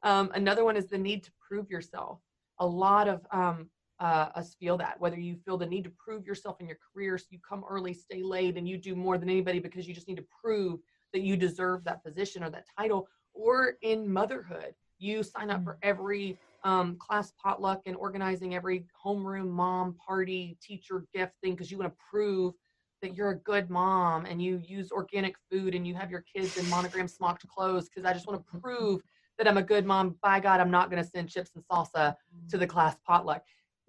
[0.02, 2.18] Um, another one is the need to prove yourself.
[2.58, 3.68] A lot of um,
[4.00, 7.16] uh, us feel that, whether you feel the need to prove yourself in your career,
[7.18, 10.08] so you come early, stay late, and you do more than anybody because you just
[10.08, 10.80] need to prove
[11.12, 14.74] that you deserve that position or that title, or in motherhood.
[14.98, 15.78] You sign up for mm.
[15.82, 21.78] every um, class potluck and organizing every homeroom mom party, teacher gift thing because you
[21.78, 22.54] want to prove
[23.02, 26.56] that you're a good mom and you use organic food and you have your kids
[26.56, 29.02] in monogram smocked clothes because I just want to prove
[29.38, 30.16] that I'm a good mom.
[30.22, 32.14] By God, I'm not going to send chips and salsa
[32.50, 33.42] to the class potluck.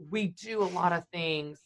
[0.09, 1.59] We do a lot of things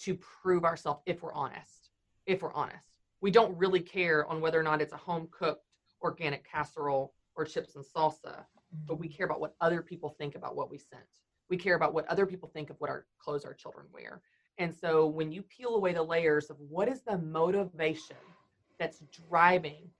[0.00, 1.90] to prove ourselves if we're honest.
[2.26, 2.88] If we're honest,
[3.20, 5.62] we don't really care on whether or not it's a home cooked
[6.02, 8.44] organic casserole or chips and salsa,
[8.86, 11.02] but we care about what other people think about what we sent.
[11.48, 14.20] We care about what other people think of what our clothes our children wear.
[14.58, 18.16] And so when you peel away the layers of what is the motivation
[18.78, 19.90] that's driving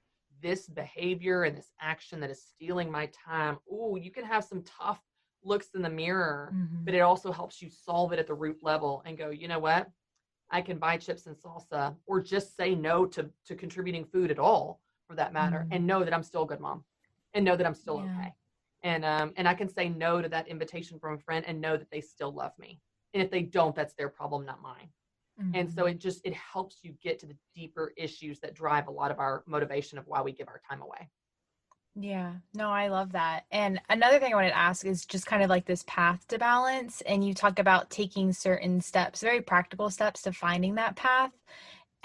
[0.43, 4.63] this behavior and this action that is stealing my time, oh, you can have some
[4.63, 5.01] tough
[5.45, 6.85] looks in the mirror, mm-hmm.
[6.85, 9.59] but it also helps you solve it at the root level and go, you know
[9.59, 9.89] what?
[10.51, 14.39] I can buy chips and salsa or just say no to, to contributing food at
[14.39, 15.73] all for that matter mm-hmm.
[15.73, 16.85] and know that i'm still a good mom
[17.35, 18.19] and know that i'm still yeah.
[18.19, 18.35] okay
[18.87, 21.77] and um and i can say no to that invitation from a friend and know
[21.77, 22.81] that they still love me
[23.13, 24.89] and if they don't that's their problem not mine
[25.41, 25.55] mm-hmm.
[25.55, 25.91] and so mm-hmm.
[25.91, 29.19] it just it helps you get to the deeper issues that drive a lot of
[29.19, 31.09] our motivation of why we give our time away
[31.99, 33.45] yeah, no, I love that.
[33.51, 36.39] And another thing I wanted to ask is just kind of like this path to
[36.39, 37.01] balance.
[37.07, 41.33] And you talk about taking certain steps, very practical steps to finding that path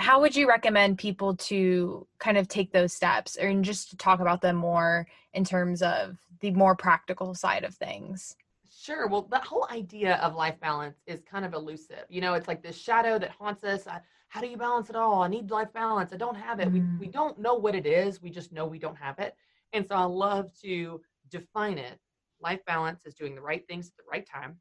[0.02, 4.20] how would you recommend people to kind of take those steps or just to talk
[4.20, 8.36] about them more in terms of the more practical side of things
[8.70, 12.48] sure well the whole idea of life balance is kind of elusive you know it's
[12.48, 14.00] like this shadow that haunts us I,
[14.30, 16.74] how do you balance it all i need life balance i don't have it mm.
[16.74, 17.14] we, we mm.
[17.14, 19.36] don't know what it is we just know we don't have it
[19.74, 22.00] and so i love to define it
[22.42, 24.58] life balance is doing the right things at the right time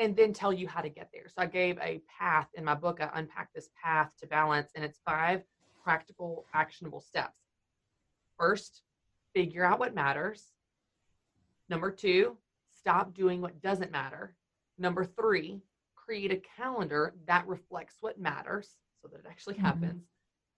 [0.00, 1.26] and then tell you how to get there.
[1.28, 3.00] So I gave a path in my book.
[3.02, 5.42] I unpacked this path to balance, and it's five
[5.84, 7.38] practical, actionable steps.
[8.38, 8.82] First,
[9.34, 10.46] figure out what matters.
[11.70, 12.36] Number two,
[12.76, 14.34] stop doing what doesn't matter.
[14.76, 15.60] Number three,
[15.94, 18.68] create a calendar that reflects what matters
[19.00, 19.66] so that it actually mm-hmm.
[19.66, 20.02] happens.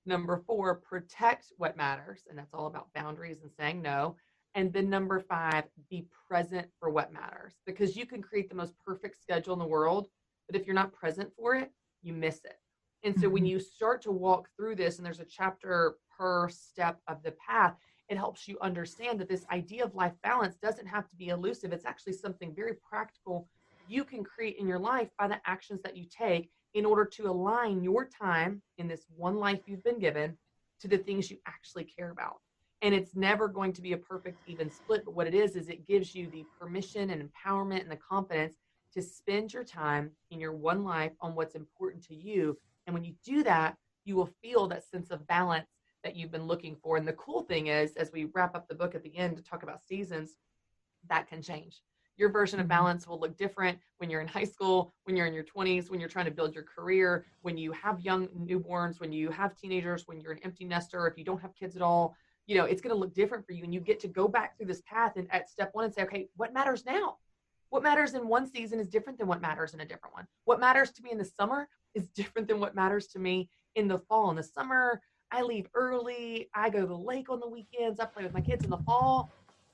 [0.07, 2.23] Number four, protect what matters.
[2.29, 4.17] And that's all about boundaries and saying no.
[4.55, 8.75] And then number five, be present for what matters because you can create the most
[8.85, 10.09] perfect schedule in the world,
[10.49, 11.71] but if you're not present for it,
[12.03, 12.57] you miss it.
[13.05, 13.33] And so mm-hmm.
[13.33, 17.33] when you start to walk through this, and there's a chapter per step of the
[17.33, 17.77] path,
[18.13, 21.73] it helps you understand that this idea of life balance doesn't have to be elusive.
[21.73, 23.49] It's actually something very practical
[23.89, 27.29] you can create in your life by the actions that you take in order to
[27.29, 30.37] align your time in this one life you've been given
[30.81, 32.41] to the things you actually care about.
[32.83, 35.69] And it's never going to be a perfect even split, but what it is, is
[35.69, 38.57] it gives you the permission and empowerment and the confidence
[38.93, 42.59] to spend your time in your one life on what's important to you.
[42.87, 45.69] And when you do that, you will feel that sense of balance
[46.05, 46.97] that you've been looking for.
[46.97, 49.43] And the cool thing is, as we wrap up the book at the end to
[49.43, 50.37] talk about seasons,
[51.09, 51.83] that can change.
[52.17, 52.79] Your version of mm-hmm.
[52.79, 56.01] balance will look different when you're in high school, when you're in your 20s, when
[56.01, 60.07] you're trying to build your career, when you have young newborns, when you have teenagers,
[60.07, 62.15] when you're an empty nester, if you don't have kids at all.
[62.47, 63.65] You know, it's going to look different for you.
[63.65, 66.03] And you get to go back through this path and at step one and say,
[66.03, 67.17] okay, what matters now?
[67.71, 70.27] What matters in one season is different than what matters in a different one.
[70.45, 73.89] What matters to me in the summer is different than what matters to me in
[73.89, 74.29] the fall.
[74.29, 75.01] In the summer,
[75.33, 76.49] I leave early.
[76.55, 77.99] I go to the lake on the weekends.
[77.99, 79.31] I play with my kids in the fall.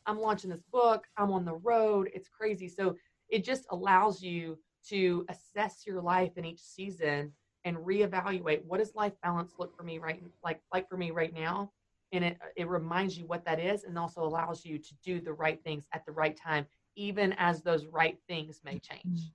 [0.07, 1.07] I'm launching this book.
[1.17, 2.11] I'm on the road.
[2.15, 2.69] It's crazy.
[2.69, 2.97] So
[3.29, 7.33] it just allows you to assess your life in each season
[7.65, 11.35] and reevaluate what does life balance look for me right like like for me right
[11.35, 11.71] now
[12.13, 15.33] and it it reminds you what that is and also allows you to do the
[15.33, 18.95] right things at the right time even as those right things may mm-hmm.
[18.95, 19.33] change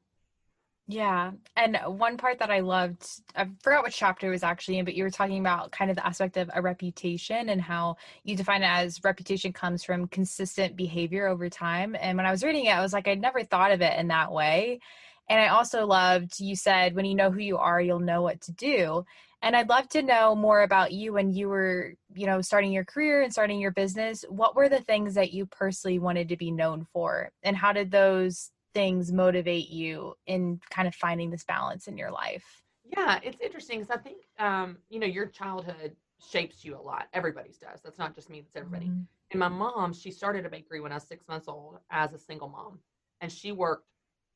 [0.88, 1.32] yeah.
[1.56, 4.96] And one part that I loved, I forgot what chapter it was actually in, but
[4.96, 8.63] you were talking about kind of the aspect of a reputation and how you define
[8.63, 11.96] it as reputation comes from consistent behavior over time.
[11.98, 14.10] And when I was reading it, I was like, I'd never thought of it in
[14.10, 14.82] that way.
[15.30, 18.41] And I also loved, you said, when you know who you are, you'll know what
[18.41, 19.06] to do.
[19.41, 22.86] And I'd love to know more about you when you were, you know, starting your
[22.86, 24.26] career and starting your business.
[24.28, 27.32] What were the things that you personally wanted to be known for?
[27.41, 32.12] And how did those things motivate you in kind of finding this balance in your
[32.12, 32.63] life?
[32.86, 35.95] Yeah, it's interesting because I think um, you know your childhood
[36.31, 37.07] shapes you a lot.
[37.13, 37.81] Everybody's does.
[37.83, 38.41] That's not just me.
[38.41, 38.88] That's everybody.
[38.88, 39.03] Mm-hmm.
[39.31, 42.19] And my mom, she started a bakery when I was six months old as a
[42.19, 42.79] single mom,
[43.21, 43.88] and she worked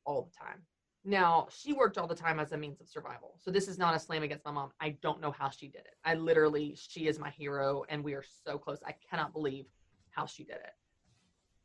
[0.04, 0.62] all the time.
[1.04, 3.34] Now she worked all the time as a means of survival.
[3.38, 4.70] So this is not a slam against my mom.
[4.80, 5.94] I don't know how she did it.
[6.04, 8.78] I literally, she is my hero, and we are so close.
[8.84, 9.66] I cannot believe
[10.10, 10.72] how she did it.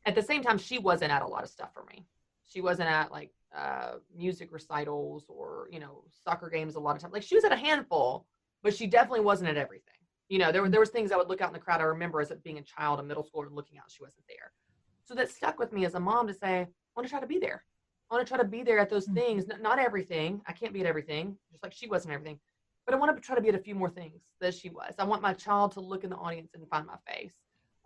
[0.06, 2.06] At the same time, she wasn't at a lot of stuff for me
[2.46, 7.02] she wasn't at like uh, music recitals or you know soccer games a lot of
[7.02, 7.12] times.
[7.12, 8.26] Like she was at a handful,
[8.62, 9.94] but she definitely wasn't at everything.
[10.28, 11.80] You know, there were there was things I would look out in the crowd.
[11.80, 14.52] I remember as being a child, a middle schooler, looking out, she wasn't there.
[15.04, 17.26] So that stuck with me as a mom to say, I want to try to
[17.26, 17.64] be there.
[18.10, 19.16] I want to try to be there at those mm-hmm.
[19.16, 19.44] things.
[19.60, 20.40] Not everything.
[20.46, 22.38] I can't be at everything, just like she wasn't everything.
[22.86, 24.94] But I want to try to be at a few more things that she was.
[24.98, 27.34] I want my child to look in the audience and find my face.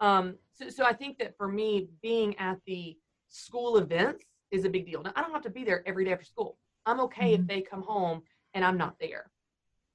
[0.01, 2.97] Um, so, so I think that for me, being at the
[3.29, 5.03] school events is a big deal.
[5.03, 6.59] Now, I don't have to be there every day after school.
[6.87, 7.43] I'm okay mm-hmm.
[7.43, 8.23] if they come home
[8.55, 9.31] and I'm not there.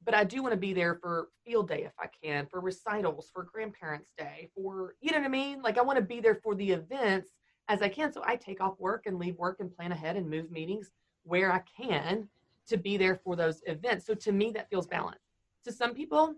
[0.06, 3.30] But I do want to be there for field day if I can, for recitals,
[3.34, 5.62] for grandparents' day, for, you know what I mean?
[5.62, 7.32] Like, I want to be there for the events
[7.70, 8.12] as I can.
[8.12, 10.92] So I take off work and leave work and plan ahead and move meetings
[11.24, 12.28] where I can
[12.68, 14.06] to be there for those events.
[14.06, 15.24] So to me, that feels balanced.
[15.66, 16.36] To some people,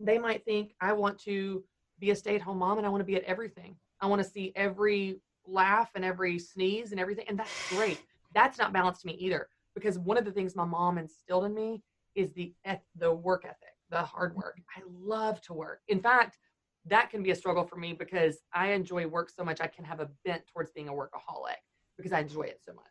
[0.00, 1.62] they might think, I want to
[1.98, 3.76] be a stay at home mom and I want to be at everything.
[4.00, 7.24] I want to see every laugh and every sneeze and everything.
[7.28, 8.00] And that's great.
[8.34, 9.48] That's not balanced to me either.
[9.74, 11.82] Because one of the things my mom instilled in me
[12.14, 12.54] is the
[12.96, 14.60] the work ethic, the hard work.
[14.76, 15.80] I love to work.
[15.88, 16.38] In fact,
[16.86, 19.60] that can be a struggle for me because I enjoy work so much.
[19.60, 21.56] I can have a bent towards being a workaholic
[21.96, 22.84] because I enjoy it so much.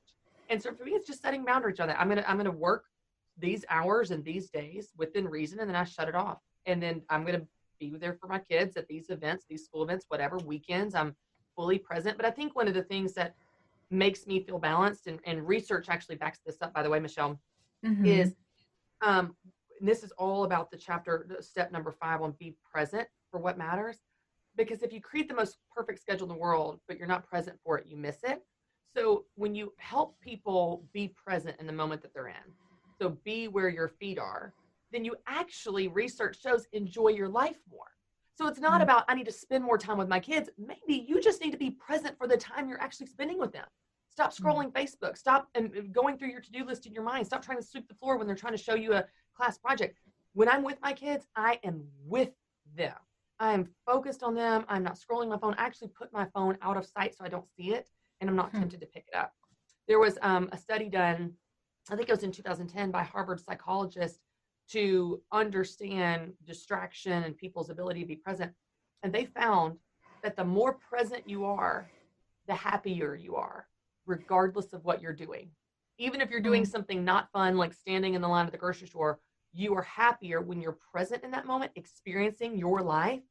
[0.50, 2.00] And so for me, it's just setting boundaries on that.
[2.00, 2.86] I'm gonna I'm gonna work
[3.38, 6.40] these hours and these days within reason, and then I shut it off.
[6.66, 7.44] And then I'm gonna
[7.80, 10.96] be there for my kids at these events, these school events, whatever weekends.
[10.96, 11.16] I'm
[11.56, 12.18] fully present.
[12.18, 13.36] But I think one of the things that
[13.90, 17.40] makes me feel balanced, and, and research actually backs this up, by the way, Michelle,
[17.86, 18.06] mm-hmm.
[18.06, 18.36] is
[19.02, 19.36] um,
[19.82, 23.98] this is all about the chapter, step number five on be present for what matters.
[24.56, 27.58] Because if you create the most perfect schedule in the world, but you're not present
[27.64, 28.44] for it, you miss it.
[28.96, 32.54] So when you help people be present in the moment that they're in,
[33.02, 34.54] so be where your feet are,
[34.92, 37.93] then you actually, research shows, enjoy your life more.
[38.36, 38.84] So it's not mm-hmm.
[38.84, 40.50] about I need to spend more time with my kids.
[40.58, 43.66] Maybe you just need to be present for the time you're actually spending with them.
[44.10, 44.46] Stop mm-hmm.
[44.46, 44.72] scrolling.
[44.72, 45.18] Facebook.
[45.18, 47.26] Stop and going through your to-do list in your mind.
[47.26, 50.00] Stop trying to sweep the floor when they're trying to show you a class project.
[50.34, 52.32] When I'm with my kids, I am with
[52.76, 52.96] them.
[53.40, 54.66] I am focused on them.
[54.68, 55.54] I'm not scrolling my phone.
[55.58, 57.90] I actually put my phone out of sight so I don't see it
[58.22, 58.60] and I'm not hmm.
[58.60, 59.32] tempted to pick it up.
[59.88, 61.34] There was um, a study done,
[61.92, 64.20] I think it was in 2010 by Harvard psychologist
[64.72, 68.52] to understand distraction and people's ability to be present.
[69.04, 69.78] And they found
[70.24, 71.90] that the more present you are,
[72.48, 73.68] the happier you are,
[74.06, 75.50] regardless of what you're doing.
[75.98, 76.68] Even if you're doing mm.
[76.68, 79.20] something not fun, like standing in the line at the grocery store,
[79.52, 83.22] you are happier when you're present in that moment, experiencing your life,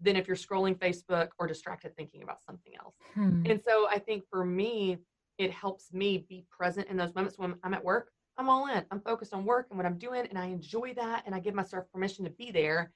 [0.00, 2.94] than if you're scrolling Facebook or distracted thinking about something else.
[3.14, 3.42] Hmm.
[3.46, 4.98] And so I think for me,
[5.38, 8.10] it helps me be present in those moments when I'm at work.
[8.40, 8.82] I'm all in.
[8.90, 11.54] I'm focused on work and what I'm doing, and I enjoy that, and I give
[11.54, 12.90] myself permission to be there.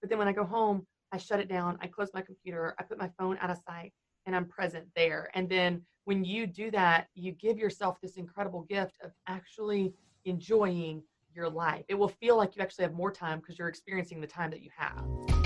[0.00, 1.78] But then when I go home, I shut it down.
[1.80, 2.74] I close my computer.
[2.80, 3.92] I put my phone out of sight,
[4.26, 5.30] and I'm present there.
[5.34, 11.04] And then when you do that, you give yourself this incredible gift of actually enjoying
[11.32, 11.84] your life.
[11.86, 14.62] It will feel like you actually have more time because you're experiencing the time that
[14.62, 15.37] you have.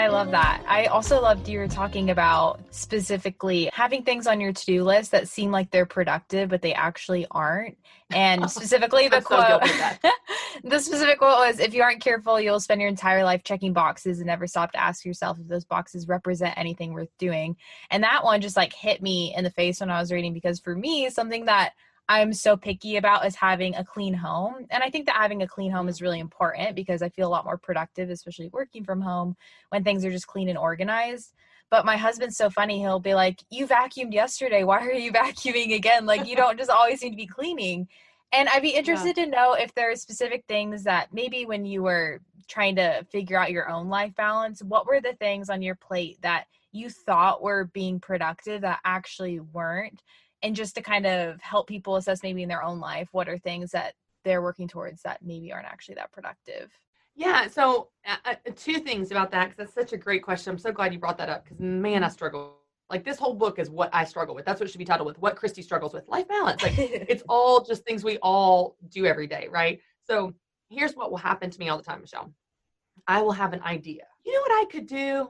[0.00, 0.64] I love that.
[0.66, 5.10] I also loved you were talking about specifically having things on your to do list
[5.10, 7.76] that seem like they're productive, but they actually aren't.
[8.10, 10.10] And specifically, the quote so
[10.64, 14.20] the specific quote was if you aren't careful, you'll spend your entire life checking boxes
[14.20, 17.54] and never stop to ask yourself if those boxes represent anything worth doing.
[17.90, 20.60] And that one just like hit me in the face when I was reading because
[20.60, 21.74] for me, something that
[22.10, 24.66] I'm so picky about is having a clean home.
[24.70, 27.30] And I think that having a clean home is really important because I feel a
[27.30, 29.36] lot more productive, especially working from home
[29.68, 31.32] when things are just clean and organized.
[31.70, 32.80] But my husband's so funny.
[32.80, 34.64] He'll be like, You vacuumed yesterday.
[34.64, 36.04] Why are you vacuuming again?
[36.04, 37.86] Like, you don't just always need to be cleaning.
[38.32, 39.26] And I'd be interested yeah.
[39.26, 43.38] to know if there are specific things that maybe when you were trying to figure
[43.38, 47.40] out your own life balance, what were the things on your plate that you thought
[47.40, 50.02] were being productive that actually weren't?
[50.42, 53.38] And just to kind of help people assess maybe in their own life what are
[53.38, 56.70] things that they're working towards that maybe aren't actually that productive.
[57.14, 60.52] Yeah so uh, uh two things about that because that's such a great question.
[60.52, 62.56] I'm so glad you brought that up because man i struggle
[62.88, 64.44] like this whole book is what i struggle with.
[64.44, 66.62] That's what should be titled with what christy struggles with life balance.
[66.62, 69.80] Like it's all just things we all do every day right?
[70.04, 70.34] So
[70.68, 72.32] here's what will happen to me all the time michelle.
[73.06, 74.04] I will have an idea.
[74.24, 75.28] You know what i could do?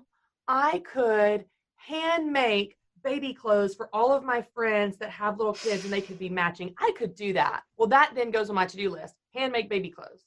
[0.48, 1.44] I could
[1.76, 6.00] hand make baby clothes for all of my friends that have little kids and they
[6.00, 6.74] could be matching.
[6.78, 7.62] I could do that.
[7.76, 9.14] Well, that then goes on my to-do list.
[9.34, 10.24] Hand make baby clothes.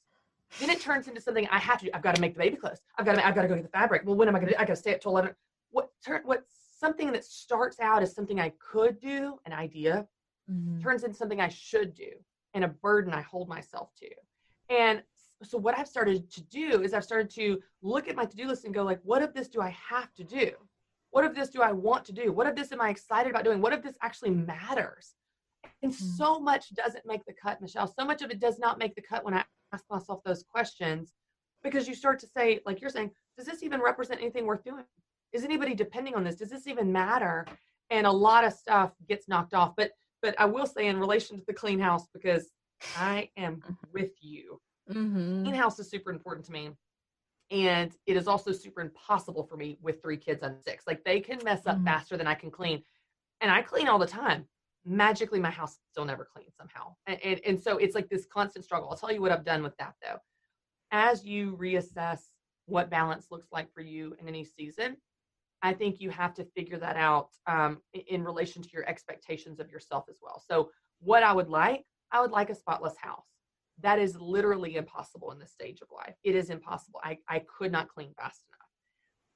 [0.60, 1.90] Then it turns into something I have to do.
[1.94, 2.80] I've got to make the baby clothes.
[2.98, 4.02] I've got to I've got to go get the fabric.
[4.04, 5.34] Well, when am I going to I got to stay up till 11.
[5.70, 6.44] What turn what
[6.78, 10.06] something that starts out as something I could do, an idea,
[10.50, 10.80] mm-hmm.
[10.80, 12.10] turns into something I should do
[12.54, 14.08] and a burden I hold myself to.
[14.68, 15.02] And
[15.42, 18.64] so what I've started to do is I've started to look at my to-do list
[18.64, 20.52] and go like, what of this do I have to do?
[21.14, 22.32] What of this do I want to do?
[22.32, 23.60] What of this am I excited about doing?
[23.60, 25.14] What if this actually matters?
[25.80, 26.06] And mm-hmm.
[26.16, 27.86] so much doesn't make the cut, Michelle.
[27.86, 31.12] So much of it does not make the cut when I ask myself those questions
[31.62, 34.82] because you start to say, like you're saying, does this even represent anything worth doing?
[35.32, 36.34] Is anybody depending on this?
[36.34, 37.46] Does this even matter?
[37.90, 39.74] And a lot of stuff gets knocked off.
[39.76, 42.50] But but I will say in relation to the clean house, because
[42.96, 43.72] I am mm-hmm.
[43.92, 44.60] with you.
[44.90, 45.44] Mm-hmm.
[45.44, 46.70] Clean house is super important to me
[47.50, 50.86] and it is also super impossible for me with three kids under six.
[50.86, 51.86] Like they can mess up mm-hmm.
[51.86, 52.82] faster than i can clean
[53.40, 54.46] and i clean all the time.
[54.86, 56.94] Magically my house still never cleans somehow.
[57.06, 58.88] And, and, and so it's like this constant struggle.
[58.90, 60.18] I'll tell you what i've done with that though.
[60.90, 62.20] As you reassess
[62.66, 64.96] what balance looks like for you in any season
[65.62, 67.78] i think you have to figure that out um,
[68.08, 70.42] in relation to your expectations of yourself as well.
[70.48, 73.33] So what i would like i would like a spotless house
[73.80, 76.14] that is literally impossible in this stage of life.
[76.22, 77.00] It is impossible.
[77.02, 78.68] I, I could not clean fast enough.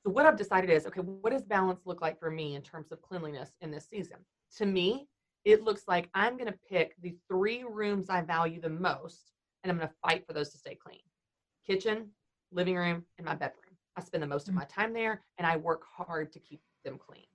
[0.05, 2.92] So, what I've decided is okay, what does balance look like for me in terms
[2.92, 4.18] of cleanliness in this season?
[4.57, 5.09] To me,
[5.44, 9.70] it looks like I'm going to pick the three rooms I value the most and
[9.70, 11.01] I'm going to fight for those to stay clean
[11.66, 12.09] kitchen,
[12.51, 13.77] living room, and my bedroom.
[13.96, 14.57] I spend the most mm-hmm.
[14.57, 17.27] of my time there and I work hard to keep them clean.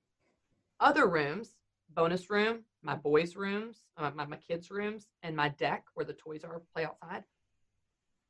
[0.79, 1.55] Other rooms,
[1.93, 6.13] bonus room, my boys' rooms, uh, my, my kids' rooms, and my deck where the
[6.13, 7.23] toys are play outside.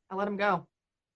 [0.10, 0.68] I let them go.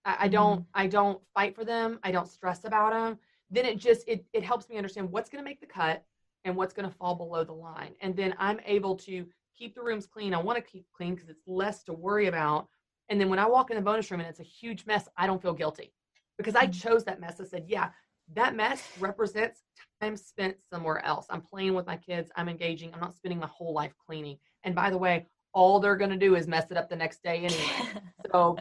[0.06, 0.62] I, I don't.
[0.62, 0.82] Mm-hmm.
[0.82, 2.00] I don't fight for them.
[2.04, 3.20] I don't stress about them.
[3.50, 6.04] Then it just it it helps me understand what's going to make the cut
[6.46, 9.26] and what's going to fall below the line, and then I'm able to
[9.58, 10.34] keep the rooms clean.
[10.34, 12.68] I want to keep clean because it's less to worry about.
[13.10, 15.28] And then when I walk in the bonus room and it's a huge mess, I
[15.28, 15.94] don't feel guilty
[16.38, 16.72] because I mm-hmm.
[16.72, 17.40] chose that mess.
[17.40, 17.90] I said, yeah,
[18.36, 19.62] that mess represents
[20.02, 21.26] time spent somewhere else.
[21.30, 22.30] I'm playing with my kids.
[22.36, 22.94] I'm engaging.
[22.94, 24.38] I'm not spending my whole life cleaning.
[24.64, 27.24] And by the way, all they're going to do is mess it up the next
[27.24, 28.02] day anyway.
[28.32, 28.58] so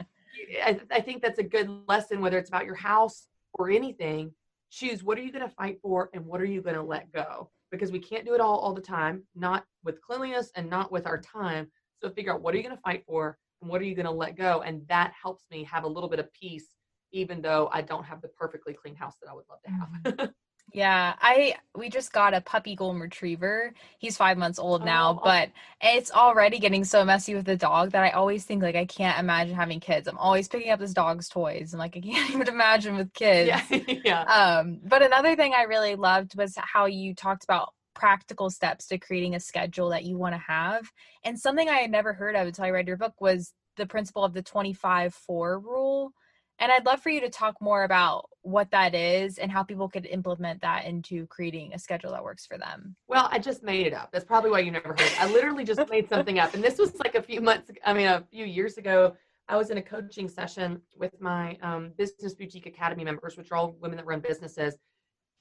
[0.64, 4.33] I, I think that's a good lesson, whether it's about your house or anything.
[4.71, 7.12] Choose what are you going to fight for and what are you going to let
[7.12, 7.51] go?
[7.71, 11.07] Because we can't do it all all the time, not with cleanliness and not with
[11.07, 11.69] our time.
[12.03, 14.07] So figure out what are you going to fight for and what are you going
[14.07, 14.62] to let go?
[14.62, 16.69] And that helps me have a little bit of peace,
[17.13, 19.89] even though I don't have the perfectly clean house that I would love to have.
[20.19, 20.27] Mm-hmm.
[20.73, 23.73] Yeah, I we just got a puppy golden retriever.
[23.99, 25.21] He's five months old now, Oh.
[25.25, 25.51] but
[25.81, 29.19] it's already getting so messy with the dog that I always think like I can't
[29.19, 30.09] imagine having kids.
[30.09, 33.49] I'm always picking up this dog's toys and like I can't even imagine with kids.
[33.49, 33.63] Yeah,
[34.05, 34.23] yeah.
[34.23, 38.99] Um, but another thing I really loved was how you talked about practical steps to
[38.99, 40.91] creating a schedule that you want to have.
[41.25, 44.25] And something I had never heard of until I read your book was the principle
[44.25, 46.13] of the 25 4 rule.
[46.59, 49.89] And I'd love for you to talk more about what that is and how people
[49.89, 52.97] could implement that into creating a schedule that works for them.
[53.09, 54.11] Well, I just made it up.
[54.11, 55.01] That's probably why you never heard.
[55.01, 55.21] It.
[55.21, 57.71] I literally just made something up, and this was like a few months.
[57.85, 59.15] I mean, a few years ago.
[59.49, 63.57] I was in a coaching session with my um, Business Boutique Academy members, which are
[63.57, 64.75] all women that run businesses,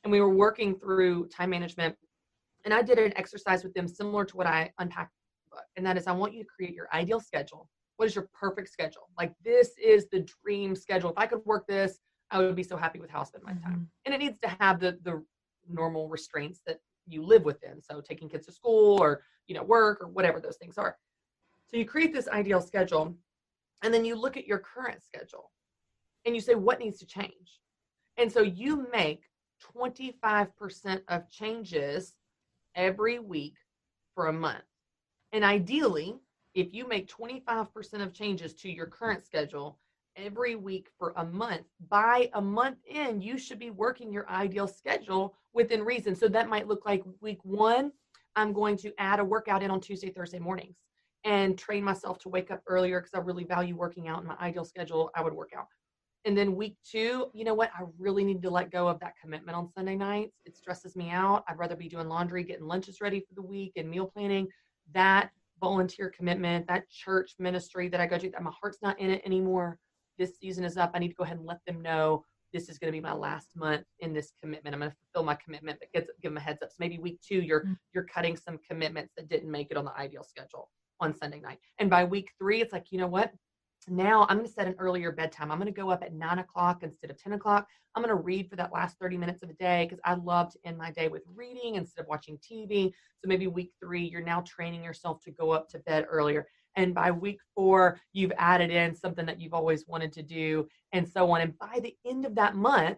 [0.03, 1.95] and we were working through time management.
[2.65, 5.65] And I did an exercise with them similar to what I unpacked in the book,
[5.75, 7.67] and that is, I want you to create your ideal schedule.
[7.97, 9.09] What is your perfect schedule?
[9.17, 11.11] Like this is the dream schedule.
[11.11, 11.99] If I could work this,
[12.31, 13.61] I would be so happy with how I spend my time.
[13.63, 13.83] Mm-hmm.
[14.05, 15.23] And it needs to have the the
[15.67, 17.81] normal restraints that you live within.
[17.81, 20.97] So taking kids to school or you know work or whatever those things are.
[21.67, 23.15] So you create this ideal schedule,
[23.81, 25.51] and then you look at your current schedule,
[26.25, 27.59] and you say what needs to change.
[28.17, 29.23] And so you make
[29.75, 32.15] 25% of changes
[32.75, 33.55] every week
[34.13, 34.63] for a month.
[35.31, 36.15] And ideally,
[36.55, 39.77] if you make 25% of changes to your current schedule
[40.15, 44.67] every week for a month, by a month in, you should be working your ideal
[44.67, 46.15] schedule within reason.
[46.15, 47.91] So that might look like week one,
[48.37, 50.77] I'm going to add a workout in on Tuesday, Thursday mornings
[51.25, 54.37] and train myself to wake up earlier because I really value working out in my
[54.39, 55.09] ideal schedule.
[55.15, 55.65] I would work out.
[56.23, 57.71] And then week two, you know what?
[57.77, 60.37] I really need to let go of that commitment on Sunday nights.
[60.45, 61.43] It stresses me out.
[61.47, 64.47] I'd rather be doing laundry, getting lunches ready for the week, and meal planning.
[64.93, 69.09] That volunteer commitment, that church ministry that I go to, that my heart's not in
[69.09, 69.77] it anymore.
[70.17, 70.91] This season is up.
[70.93, 73.13] I need to go ahead and let them know this is going to be my
[73.13, 74.73] last month in this commitment.
[74.73, 76.69] I'm going to fulfill my commitment, but give, give them a heads up.
[76.69, 77.77] So maybe week two, you're Mm.
[77.93, 80.69] you're cutting some commitments that didn't make it on the ideal schedule
[81.01, 81.59] on Sunday night.
[81.79, 83.33] And by week three, it's like, you know what?
[83.87, 85.51] Now I'm going to set an earlier bedtime.
[85.51, 87.67] I'm going to go up at nine o'clock instead of 10 o'clock.
[87.93, 90.51] I'm going to read for that last 30 minutes of the day because I love
[90.53, 92.91] to end my day with reading instead of watching TV.
[93.19, 96.47] So maybe week three, you're now training yourself to go up to bed earlier.
[96.75, 101.07] And by week four, you've added in something that you've always wanted to do and
[101.07, 101.41] so on.
[101.41, 102.97] And by the end of that month,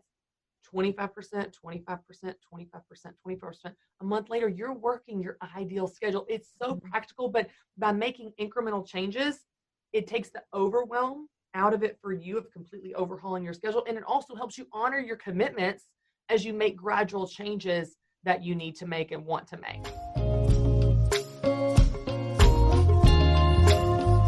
[0.74, 3.76] 25%, 25%, 25%, 25%.
[4.02, 6.26] A month later, you're working your ideal schedule.
[6.30, 6.82] It's so Mhm.
[6.90, 9.46] practical, but by making incremental changes,
[9.94, 13.84] it takes the overwhelm out of it for you of completely overhauling your schedule.
[13.88, 15.86] And it also helps you honor your commitments
[16.30, 19.88] as you make gradual changes that you need to make and want to make.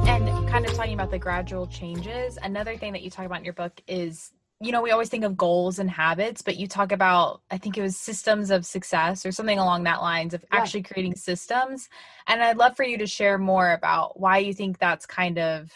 [0.08, 3.46] And kind of talking about the gradual changes, another thing that you talk about in
[3.46, 4.32] your book is
[4.62, 7.78] you know, we always think of goals and habits, but you talk about, I think
[7.78, 10.60] it was systems of success or something along that lines of Yeah.
[10.60, 11.88] actually creating systems.
[12.28, 15.72] And I'd love for you to share more about why you think that's kind of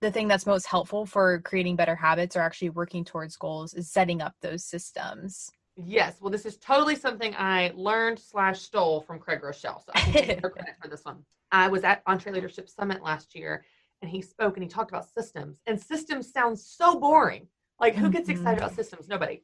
[0.00, 3.90] the thing that's most helpful for creating better habits or actually working towards goals is
[3.90, 5.50] setting up those systems.
[5.76, 9.84] Yes, well, this is totally something I learned slash stole from Craig Groeschel.
[9.84, 11.22] So I can take no credit for this one.
[11.52, 13.64] I was at EntreLeadership Summit last year,
[14.00, 15.58] and he spoke and he talked about systems.
[15.66, 17.46] And systems sounds so boring.
[17.80, 18.76] Like, who gets excited about mm-hmm.
[18.76, 19.08] systems?
[19.08, 19.42] Nobody,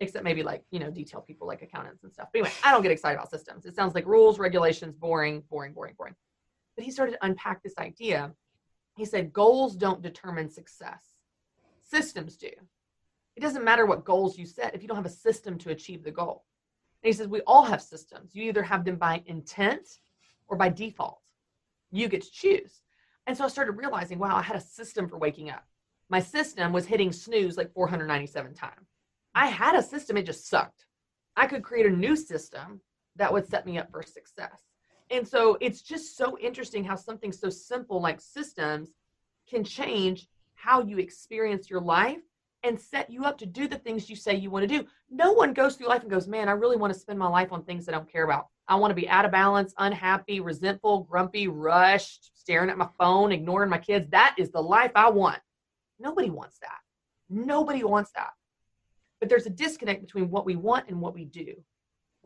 [0.00, 2.28] except maybe like you know detail people like accountants and stuff.
[2.32, 3.64] But anyway, I don't get excited about systems.
[3.64, 6.14] It sounds like rules, regulations, boring, boring, boring, boring.
[6.76, 8.32] But he started to unpack this idea.
[8.96, 11.02] He said goals don't determine success.
[11.80, 12.50] Systems do
[13.36, 16.04] it doesn't matter what goals you set if you don't have a system to achieve
[16.04, 16.44] the goal.
[17.02, 18.34] And he says, we all have systems.
[18.34, 19.88] You either have them by intent
[20.48, 21.20] or by default.
[21.90, 22.82] You get to choose.
[23.26, 25.64] And so I started realizing, wow, I had a system for waking up.
[26.10, 28.88] My system was hitting snooze like 497 times.
[29.34, 30.84] I had a system, it just sucked.
[31.36, 32.80] I could create a new system
[33.14, 34.60] that would set me up for success.
[35.10, 38.90] And so it's just so interesting how something so simple like systems
[39.48, 42.20] can change how you experience your life
[42.62, 44.86] and set you up to do the things you say you want to do.
[45.10, 47.52] No one goes through life and goes, Man, I really want to spend my life
[47.52, 48.48] on things I don't care about.
[48.68, 53.32] I want to be out of balance, unhappy, resentful, grumpy, rushed, staring at my phone,
[53.32, 54.08] ignoring my kids.
[54.10, 55.38] That is the life I want.
[56.00, 56.78] Nobody wants that.
[57.28, 58.30] Nobody wants that.
[59.20, 61.54] But there's a disconnect between what we want and what we do.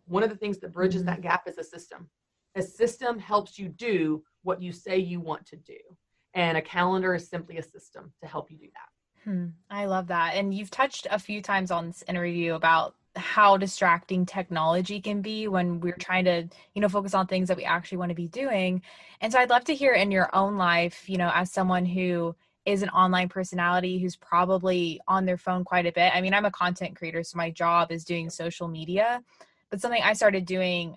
[0.06, 1.06] One of the things that bridges Mhm.
[1.06, 2.08] that gap is a system.
[2.54, 5.78] A system helps you do what you say you want to do.
[6.34, 8.88] And a calendar is simply a system to help you do that.
[9.24, 10.34] Hmm, I love that.
[10.34, 15.48] And you've touched a few times on this interview about how distracting technology can be
[15.48, 18.28] when we're trying to, you know, focus on things that we actually want to be
[18.28, 18.82] doing.
[19.20, 22.34] And so I'd love to hear in your own life, you know, as someone who
[22.66, 26.12] is an online personality who's probably on their phone quite a bit.
[26.14, 29.22] I mean, I'm a content creator, so my job is doing social media.
[29.70, 30.96] But something I started doing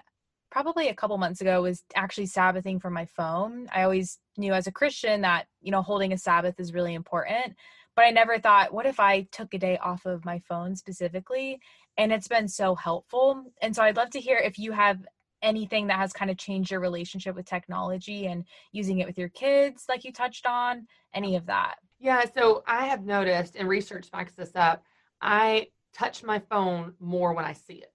[0.50, 3.68] probably a couple months ago was actually Sabbathing from my phone.
[3.74, 7.56] I always knew as a Christian that, you know, holding a Sabbath is really important.
[7.96, 11.60] But I never thought, what if I took a day off of my phone specifically?
[11.98, 13.52] And it's been so helpful.
[13.62, 15.00] And so I'd love to hear if you have
[15.42, 19.30] anything that has kind of changed your relationship with technology and using it with your
[19.30, 21.76] kids, like you touched on, any of that.
[22.00, 24.84] Yeah, so I have noticed, and research backs this up,
[25.22, 27.92] I touch my phone more when I see it.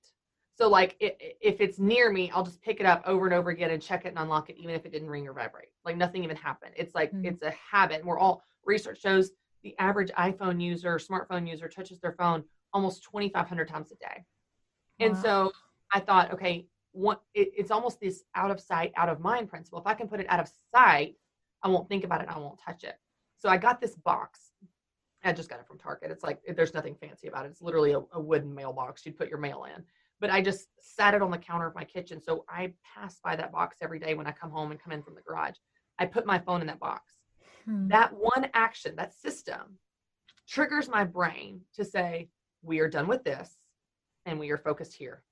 [0.54, 3.50] So, like, it, if it's near me, I'll just pick it up over and over
[3.50, 5.68] again and check it and unlock it, even if it didn't ring or vibrate.
[5.84, 6.72] Like, nothing even happened.
[6.76, 7.26] It's like, mm-hmm.
[7.26, 8.04] it's a habit.
[8.04, 9.30] We're all, research shows
[9.62, 14.24] the average iPhone user, smartphone user touches their phone almost 2,500 times a day.
[14.98, 15.06] Wow.
[15.06, 15.52] And so
[15.92, 19.80] I thought, okay, one, it, it's almost this out of sight, out of mind principle.
[19.80, 21.16] If I can put it out of sight,
[21.62, 22.28] I won't think about it.
[22.28, 22.94] I won't touch it.
[23.38, 24.52] So I got this box.
[25.24, 26.10] I just got it from Target.
[26.10, 27.50] It's like there's nothing fancy about it.
[27.50, 29.84] It's literally a, a wooden mailbox you'd put your mail in.
[30.20, 32.22] But I just sat it on the counter of my kitchen.
[32.22, 35.02] So I pass by that box every day when I come home and come in
[35.02, 35.56] from the garage.
[35.98, 37.14] I put my phone in that box.
[37.64, 37.88] Hmm.
[37.88, 39.78] That one action, that system,
[40.48, 42.28] triggers my brain to say,
[42.62, 43.56] we are done with this
[44.26, 45.22] and we are focused here.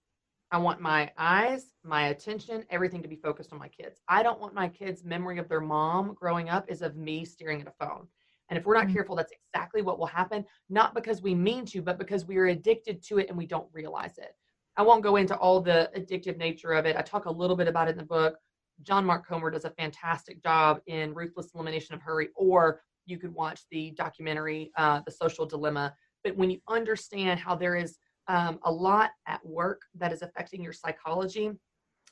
[0.52, 4.00] I want my eyes, my attention, everything to be focused on my kids.
[4.08, 7.60] I don't want my kids' memory of their mom growing up is of me staring
[7.60, 8.08] at a phone.
[8.48, 8.94] And if we're not mm-hmm.
[8.94, 12.46] careful, that's exactly what will happen, not because we mean to, but because we are
[12.46, 14.34] addicted to it and we don't realize it.
[14.76, 16.96] I won't go into all the addictive nature of it.
[16.96, 18.36] I talk a little bit about it in the book.
[18.82, 23.34] John Mark Comer does a fantastic job in Ruthless Elimination of Hurry, or you could
[23.34, 25.94] watch the documentary, uh, The Social Dilemma.
[26.24, 27.98] But when you understand how there is
[28.30, 31.50] um, a lot at work that is affecting your psychology,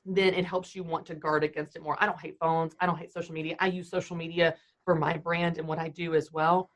[0.04, 1.96] then it helps you want to guard against it more.
[2.00, 2.74] I don't hate phones.
[2.80, 3.54] I don't hate social media.
[3.60, 6.70] I use social media for my brand and what I do as well.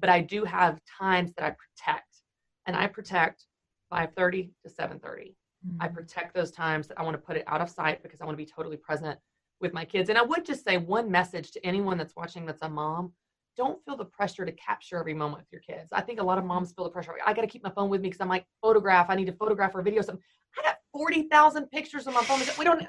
[0.00, 2.22] But I do have times that I protect,
[2.66, 3.44] and I protect
[3.92, 4.98] 5:30 to 7:30.
[5.00, 5.76] Mm-hmm.
[5.80, 8.24] I protect those times that I want to put it out of sight because I
[8.24, 9.16] want to be totally present
[9.60, 10.08] with my kids.
[10.08, 13.12] And I would just say one message to anyone that's watching that's a mom
[13.58, 15.88] don't feel the pressure to capture every moment with your kids.
[15.92, 17.12] I think a lot of moms feel the pressure.
[17.26, 19.10] I got to keep my phone with me because I'm like photograph.
[19.10, 20.22] I need to photograph or video something.
[20.58, 22.40] I got forty thousand pictures on my phone.
[22.56, 22.86] We don't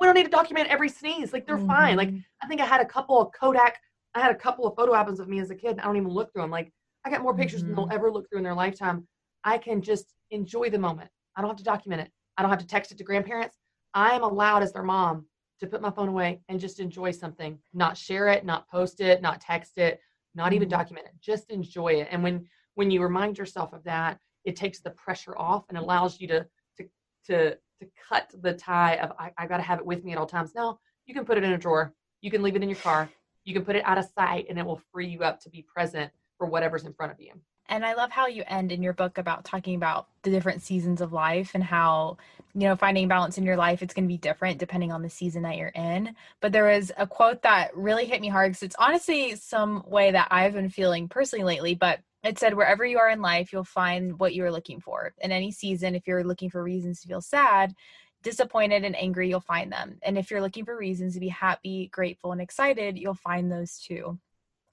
[0.00, 1.32] we don't need to document every sneeze.
[1.32, 1.66] Like they're mm-hmm.
[1.68, 1.96] fine.
[1.96, 2.18] Like mm-hmm.
[2.42, 3.78] I think I had a couple of Kodak.
[4.14, 5.78] I had a couple of photo albums of me as a kid.
[5.78, 6.50] I don't even look through them.
[6.50, 6.72] Like
[7.06, 7.68] I got more pictures mm-hmm.
[7.68, 7.94] than they'll mm-hmm.
[7.94, 9.06] ever look through in their lifetime.
[9.44, 11.08] I can just enjoy the moment.
[11.36, 12.10] I don't have to document it.
[12.36, 13.56] I don't have to text it to grandparents.
[13.94, 15.26] I am allowed as their mom
[15.60, 19.20] to put my phone away and just enjoy something, not share it, not post it,
[19.22, 20.00] not text it,
[20.34, 20.78] not even mm-hmm.
[20.78, 22.08] document it, just enjoy it.
[22.10, 26.20] And when when you remind yourself of that, it takes the pressure off and allows
[26.20, 26.46] you to
[26.76, 26.88] to
[27.26, 27.50] to
[27.80, 30.54] to cut the tie of I, I gotta have it with me at all times.
[30.54, 33.08] No, you can put it in a drawer, you can leave it in your car,
[33.44, 35.62] you can put it out of sight, and it will free you up to be
[35.62, 37.32] present for whatever's in front of you.
[37.68, 41.00] And I love how you end in your book about talking about the different seasons
[41.00, 42.16] of life and how,
[42.54, 45.10] you know, finding balance in your life, it's going to be different depending on the
[45.10, 46.14] season that you're in.
[46.40, 50.12] But there was a quote that really hit me hard because it's honestly some way
[50.12, 51.74] that I've been feeling personally lately.
[51.74, 55.12] But it said, wherever you are in life, you'll find what you're looking for.
[55.18, 57.74] In any season, if you're looking for reasons to feel sad,
[58.22, 59.98] disappointed, and angry, you'll find them.
[60.02, 63.78] And if you're looking for reasons to be happy, grateful, and excited, you'll find those
[63.78, 64.18] too.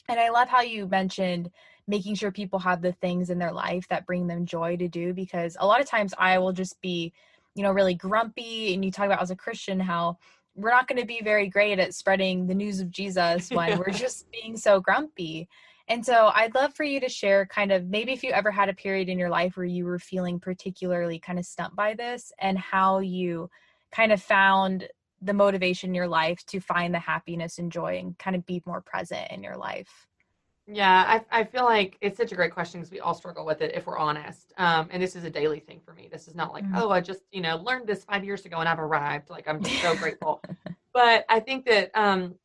[0.07, 1.49] And I love how you mentioned
[1.87, 5.13] making sure people have the things in their life that bring them joy to do
[5.13, 7.13] because a lot of times I will just be,
[7.53, 8.73] you know, really grumpy.
[8.73, 10.17] And you talk about as a Christian how
[10.55, 13.89] we're not going to be very great at spreading the news of Jesus when we're
[13.91, 15.47] just being so grumpy.
[15.87, 18.69] And so I'd love for you to share kind of maybe if you ever had
[18.69, 22.31] a period in your life where you were feeling particularly kind of stumped by this
[22.39, 23.49] and how you
[23.91, 24.87] kind of found
[25.25, 28.61] the motivation in your life to find the happiness and joy and kind of be
[28.65, 30.07] more present in your life.
[30.67, 33.61] Yeah, I, I feel like it's such a great question because we all struggle with
[33.61, 34.51] it if we're honest.
[34.57, 36.09] Um, and this is a daily thing for me.
[36.11, 36.77] This is not like, mm-hmm.
[36.77, 39.29] oh, I just, you know, learned this five years ago and I've arrived.
[39.29, 40.41] Like, I'm just so grateful.
[40.95, 42.35] But I think that um,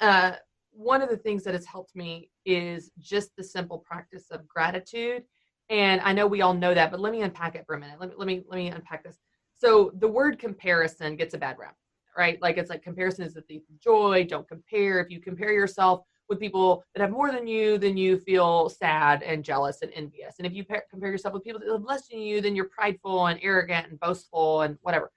[0.00, 0.32] uh,
[0.70, 5.24] one of the things that has helped me is just the simple practice of gratitude.
[5.68, 8.00] And I know we all know that, but let me unpack it for a minute.
[8.00, 9.18] Let me, let me, let me unpack this.
[9.58, 11.76] So the word comparison gets a bad rap,
[12.16, 12.40] right?
[12.42, 14.26] Like, it's like comparison is the thief of joy.
[14.28, 15.00] Don't compare.
[15.00, 16.02] If you compare yourself,
[16.32, 20.36] with people that have more than you, then you feel sad and jealous and envious.
[20.38, 23.26] And if you compare yourself with people that have less than you, then you're prideful
[23.26, 25.12] and arrogant and boastful and whatever.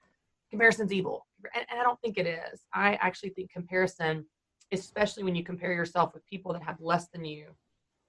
[0.49, 1.25] Comparison's evil.
[1.55, 2.65] And, and I don't think it is.
[2.73, 4.25] I actually think comparison,
[4.71, 7.47] especially when you compare yourself with people that have less than you,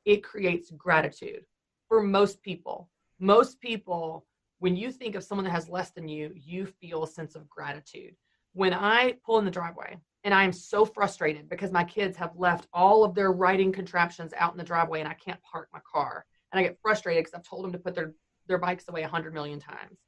[0.05, 1.45] it creates gratitude
[1.89, 2.89] for most people.
[3.21, 4.27] Most people,
[4.59, 7.49] when you think of someone that has less than you, you feel a sense of
[7.49, 8.17] gratitude.
[8.57, 12.33] When I pull in the driveway and I am so frustrated because my kids have
[12.39, 15.81] left all of their riding contraptions out in the driveway and I can't park my
[15.93, 16.25] car.
[16.51, 18.15] And I get frustrated because I've told them to put their,
[18.49, 19.99] their bikes away a hundred million times.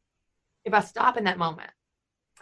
[0.65, 1.69] If I stop in that moment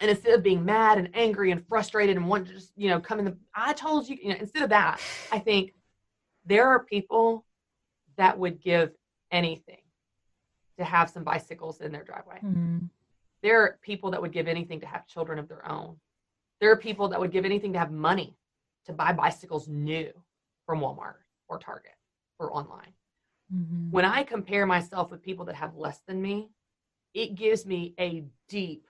[0.01, 3.01] and instead of being mad and angry and frustrated and want to just, you know,
[3.01, 5.01] come in the, I told you, you know, instead of that,
[5.33, 5.73] I think
[6.45, 7.45] there are people
[8.17, 8.93] that would give
[9.33, 9.83] anything
[10.79, 12.39] to have some bicycles in their driveway.
[12.45, 12.87] Mm-hmm.
[13.47, 15.99] There are people that would give anything to have children of their own.
[16.61, 18.37] There are people that would give anything to have money
[18.87, 20.11] to buy bicycles new
[20.67, 21.95] from Walmart or Target
[22.41, 22.93] or online.
[23.55, 23.93] Mm-hmm.
[23.93, 26.51] When I compare myself with people that have less than me,
[27.15, 28.89] it gives me a deep,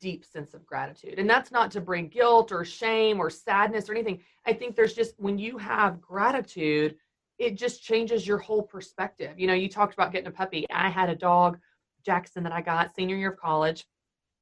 [0.00, 1.18] deep sense of gratitude.
[1.18, 4.20] And that's not to bring guilt or shame or sadness or anything.
[4.46, 6.94] I think there's just when you have gratitude,
[7.40, 9.36] it just changes your whole perspective.
[9.36, 10.64] You know, you talked about getting a puppy.
[10.72, 11.58] I had a dog,
[12.04, 13.84] Jackson, that I got senior year of college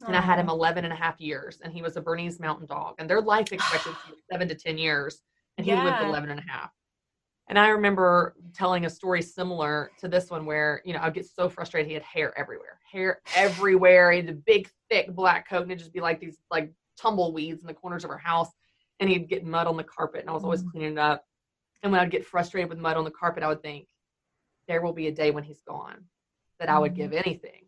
[0.07, 2.66] and I had him 11 and a half years and he was a Bernese mountain
[2.66, 5.20] dog and their life expectancy was seven to 10 years
[5.59, 5.84] and he yeah.
[5.84, 6.70] lived 11 and a half.
[7.48, 11.26] And I remember telling a story similar to this one where, you know, I'd get
[11.26, 11.88] so frustrated.
[11.88, 14.12] He had hair everywhere, hair everywhere.
[14.12, 17.61] He had a big, thick black coat and it'd just be like these like tumbleweeds
[17.61, 18.48] in the corners of our house.
[19.00, 20.70] And he'd get mud on the carpet and I was always mm.
[20.70, 21.24] cleaning it up.
[21.82, 23.88] And when I'd get frustrated with mud on the carpet, I would think,
[24.66, 26.05] there will be a day when he's gone
[26.59, 26.96] that I would mm.
[26.96, 27.64] give anything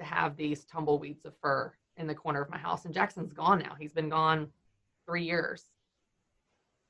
[0.00, 2.84] to have these tumbleweeds of fur in the corner of my house.
[2.84, 3.76] And Jackson's gone now.
[3.78, 4.48] He's been gone
[5.06, 5.66] three years.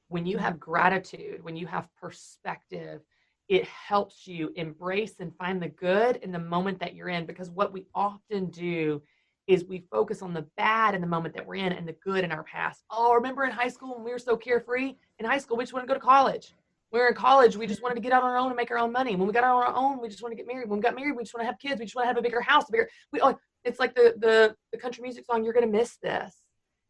[0.09, 3.03] When you have gratitude, when you have perspective,
[3.49, 7.27] it helps you embrace and find the good in the moment that you're in.
[7.27, 9.03] Because what we often do
[9.49, 12.23] is we focus on the bad in the moment that we're in and the good
[12.23, 12.85] in our past.
[12.91, 14.95] Oh, remember in high school when we were so carefree?
[15.19, 16.55] In high school, we just want to go to college
[16.93, 18.71] we were in college, we just wanted to get out on our own and make
[18.71, 19.15] our own money.
[19.15, 20.69] When we got out on our own, we just want to get married.
[20.69, 21.79] When we got married, we just want to have kids.
[21.79, 22.89] We just want to have a bigger house, a bigger.
[23.13, 25.45] We oh, it's like the the the country music song.
[25.45, 26.35] You're gonna miss this.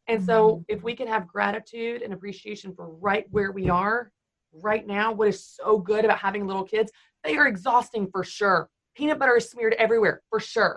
[0.08, 0.62] And so, mm-hmm.
[0.68, 4.10] if we can have gratitude and appreciation for right where we are
[4.52, 6.90] right now, what is so good about having little kids?
[7.22, 8.68] They are exhausting for sure.
[8.96, 10.76] Peanut butter is smeared everywhere for sure.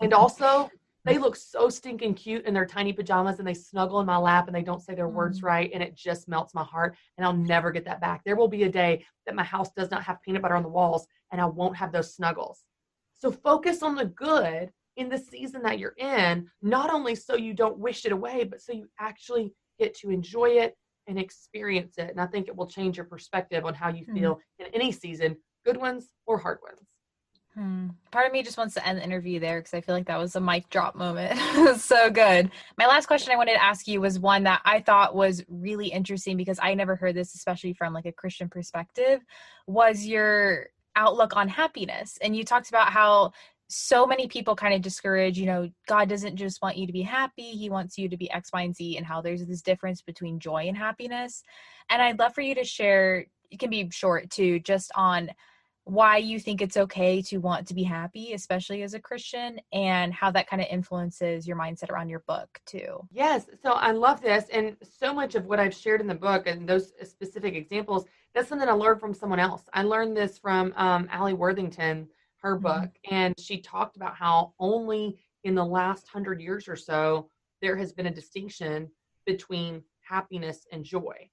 [0.00, 0.70] And also,
[1.04, 4.46] they look so stinking cute in their tiny pajamas and they snuggle in my lap
[4.46, 7.26] and they don't say their mm words right and it just melts my heart and
[7.26, 8.22] I'll never get that back.
[8.24, 10.68] There will be a day that my house does not have peanut butter on the
[10.68, 12.64] walls and I won't have those snuggles.
[13.12, 17.54] So focus on the good in the season that you're in, not only so you
[17.54, 20.76] don't wish it away, but so you actually get to enjoy it
[21.06, 22.10] and experience it.
[22.10, 24.92] And I think it will change your perspective on how you mm feel in any
[24.92, 26.93] season, good ones or hard ones.
[27.54, 27.90] Hmm.
[28.10, 30.18] Part of me just wants to end the interview there because I feel like that
[30.18, 31.38] was a mic drop moment.
[31.80, 32.50] so good.
[32.76, 35.86] My last question I wanted to ask you was one that I thought was really
[35.86, 39.20] interesting because I never heard this, especially from like a Christian perspective,
[39.68, 42.18] was your outlook on happiness.
[42.20, 43.32] And you talked about how
[43.68, 47.02] so many people kind of discourage, you know, God doesn't just want you to be
[47.02, 50.02] happy, He wants you to be X, Y, and Z, and how there's this difference
[50.02, 51.42] between joy and happiness.
[51.88, 55.30] And I'd love for you to share, it can be short too, just on
[55.84, 60.12] why you think it's okay to want to be happy, especially as a Christian, and
[60.14, 63.06] how that kind of influences your mindset around your book too.
[63.10, 63.46] Yes.
[63.62, 64.46] So I love this.
[64.50, 68.48] And so much of what I've shared in the book and those specific examples, that's
[68.48, 69.62] something I learned from someone else.
[69.74, 72.08] I learned this from um, Alli Worthington,
[72.38, 72.62] her mm-hmm.
[72.62, 73.14] book, mm-hmm.
[73.14, 77.28] and she talked about how only in the last hundred years or so,
[77.60, 78.90] there has been a distinction
[79.26, 81.30] between happiness and joy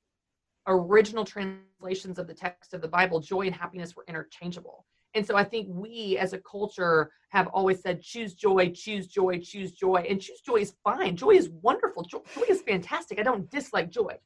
[0.67, 4.85] original translations of the text of the Bible, joy and happiness were interchangeable.
[5.13, 9.39] And so I think we as a culture have always said, choose joy, choose joy,
[9.39, 10.05] choose joy.
[10.07, 11.15] And choose joy is fine.
[11.15, 12.03] Joy is wonderful.
[12.03, 13.19] Joy, joy is fantastic.
[13.19, 14.17] I don't dislike joy.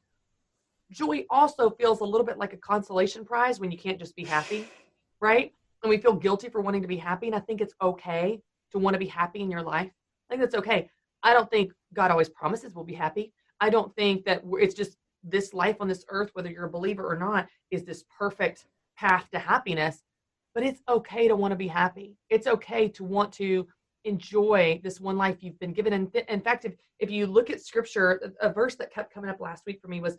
[0.92, 4.24] Joy also feels a little bit like a consolation prize when you can't just be
[4.24, 4.68] happy,
[5.20, 5.52] right?
[5.82, 7.26] And we feel guilty for wanting to be happy.
[7.26, 9.90] And I think it's okay to want to be happy in your life.
[9.90, 10.88] I think that's okay.
[11.24, 13.32] I don't think God always promises we'll be happy.
[13.60, 14.96] I don't think that it's just
[15.26, 18.64] this life on this earth, whether you're a believer or not, is this perfect
[18.96, 20.02] path to happiness.
[20.54, 22.16] But it's okay to want to be happy.
[22.30, 23.66] It's okay to want to
[24.04, 25.92] enjoy this one life you've been given.
[25.92, 29.28] And in fact, if, if you look at scripture, a, a verse that kept coming
[29.28, 30.16] up last week for me was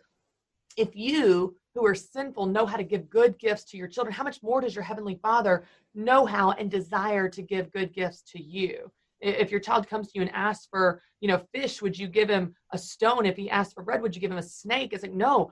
[0.75, 4.23] if you who are sinful know how to give good gifts to your children, how
[4.23, 5.63] much more does your heavenly Father
[5.95, 8.91] know how and desire to give good gifts to you?
[9.21, 12.29] If your child comes to you and asks for you know fish would you give
[12.29, 13.25] him a stone?
[13.25, 14.93] If he asks for bread would you give him a snake?
[14.93, 15.51] It's like no.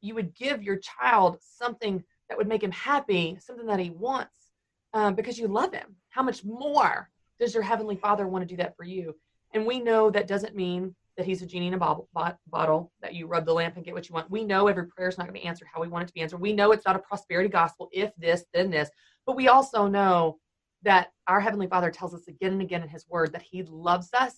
[0.00, 4.30] You would give your child something that would make him happy something that he wants
[4.94, 5.96] um, because you love him.
[6.08, 9.14] How much more does your heavenly father want to do that for you?
[9.52, 12.08] And we know that doesn't mean that he's a genie in a bottle,
[12.48, 14.30] bottle that you rub the lamp and get what you want.
[14.30, 16.14] We know every prayer is not going to be answered how we want it to
[16.14, 16.40] be answered.
[16.40, 18.90] We know it's not a prosperity gospel if this then this.
[19.24, 20.38] But we also know
[20.82, 24.10] that our Heavenly Father tells us again and again in His Word that He loves
[24.14, 24.34] us,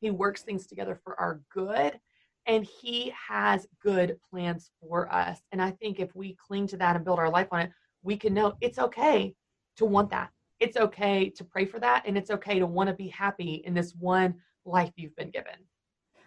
[0.00, 1.98] He works things together for our good,
[2.46, 5.40] and He has good plans for us.
[5.52, 7.70] And I think if we cling to that and build our life on it,
[8.02, 9.34] we can know it's okay
[9.76, 10.30] to want that.
[10.60, 12.04] It's okay to pray for that.
[12.06, 15.54] And it's okay to want to be happy in this one life you've been given.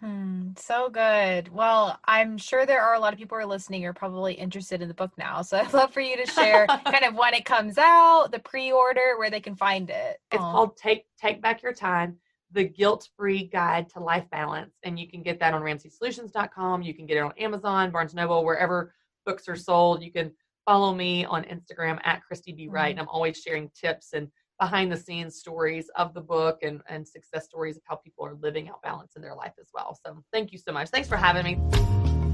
[0.00, 1.52] Hmm, so good.
[1.52, 4.80] Well, I'm sure there are a lot of people who are listening are probably interested
[4.80, 5.42] in the book now.
[5.42, 9.16] So I'd love for you to share kind of when it comes out, the pre-order,
[9.18, 10.20] where they can find it.
[10.30, 10.52] It's Aww.
[10.52, 12.16] called Take Take Back Your Time,
[12.52, 14.76] the guilt-free guide to life balance.
[14.84, 16.82] And you can get that on ramseysolutions.com.
[16.82, 18.94] You can get it on Amazon, Barnes Noble, wherever
[19.26, 20.02] books are sold.
[20.02, 20.30] You can
[20.64, 22.68] follow me on Instagram at Christy B.
[22.68, 22.90] Wright.
[22.90, 22.90] Mm-hmm.
[22.90, 24.28] And I'm always sharing tips and
[24.60, 28.34] behind the scenes stories of the book and, and success stories of how people are
[28.34, 29.98] living out balance in their life as well.
[30.04, 30.88] So thank you so much.
[30.88, 32.27] Thanks for having me.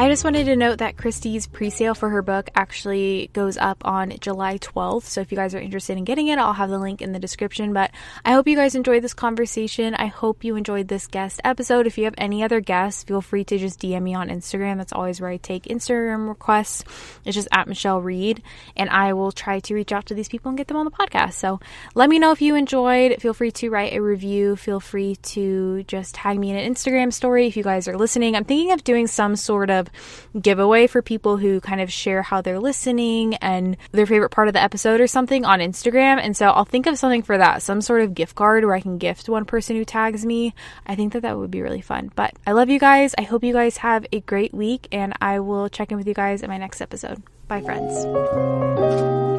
[0.00, 4.14] I just wanted to note that Christy's pre-sale for her book actually goes up on
[4.18, 5.02] July 12th.
[5.02, 7.18] So if you guys are interested in getting it, I'll have the link in the
[7.18, 7.74] description.
[7.74, 7.90] But
[8.24, 9.94] I hope you guys enjoyed this conversation.
[9.94, 11.86] I hope you enjoyed this guest episode.
[11.86, 14.78] If you have any other guests, feel free to just DM me on Instagram.
[14.78, 16.82] That's always where I take Instagram requests.
[17.26, 18.42] It's just at Michelle Reed.
[18.78, 20.90] And I will try to reach out to these people and get them on the
[20.90, 21.34] podcast.
[21.34, 21.60] So
[21.94, 23.20] let me know if you enjoyed.
[23.20, 24.56] Feel free to write a review.
[24.56, 28.34] Feel free to just tag me in an Instagram story if you guys are listening.
[28.34, 29.89] I'm thinking of doing some sort of
[30.40, 34.54] giveaway for people who kind of share how they're listening and their favorite part of
[34.54, 36.18] the episode or something on Instagram.
[36.20, 38.80] And so I'll think of something for that, some sort of gift card where I
[38.80, 40.54] can gift one person who tags me.
[40.86, 42.10] I think that that would be really fun.
[42.14, 43.14] But I love you guys.
[43.18, 46.14] I hope you guys have a great week and I will check in with you
[46.14, 47.22] guys in my next episode.
[47.48, 49.29] Bye, friends.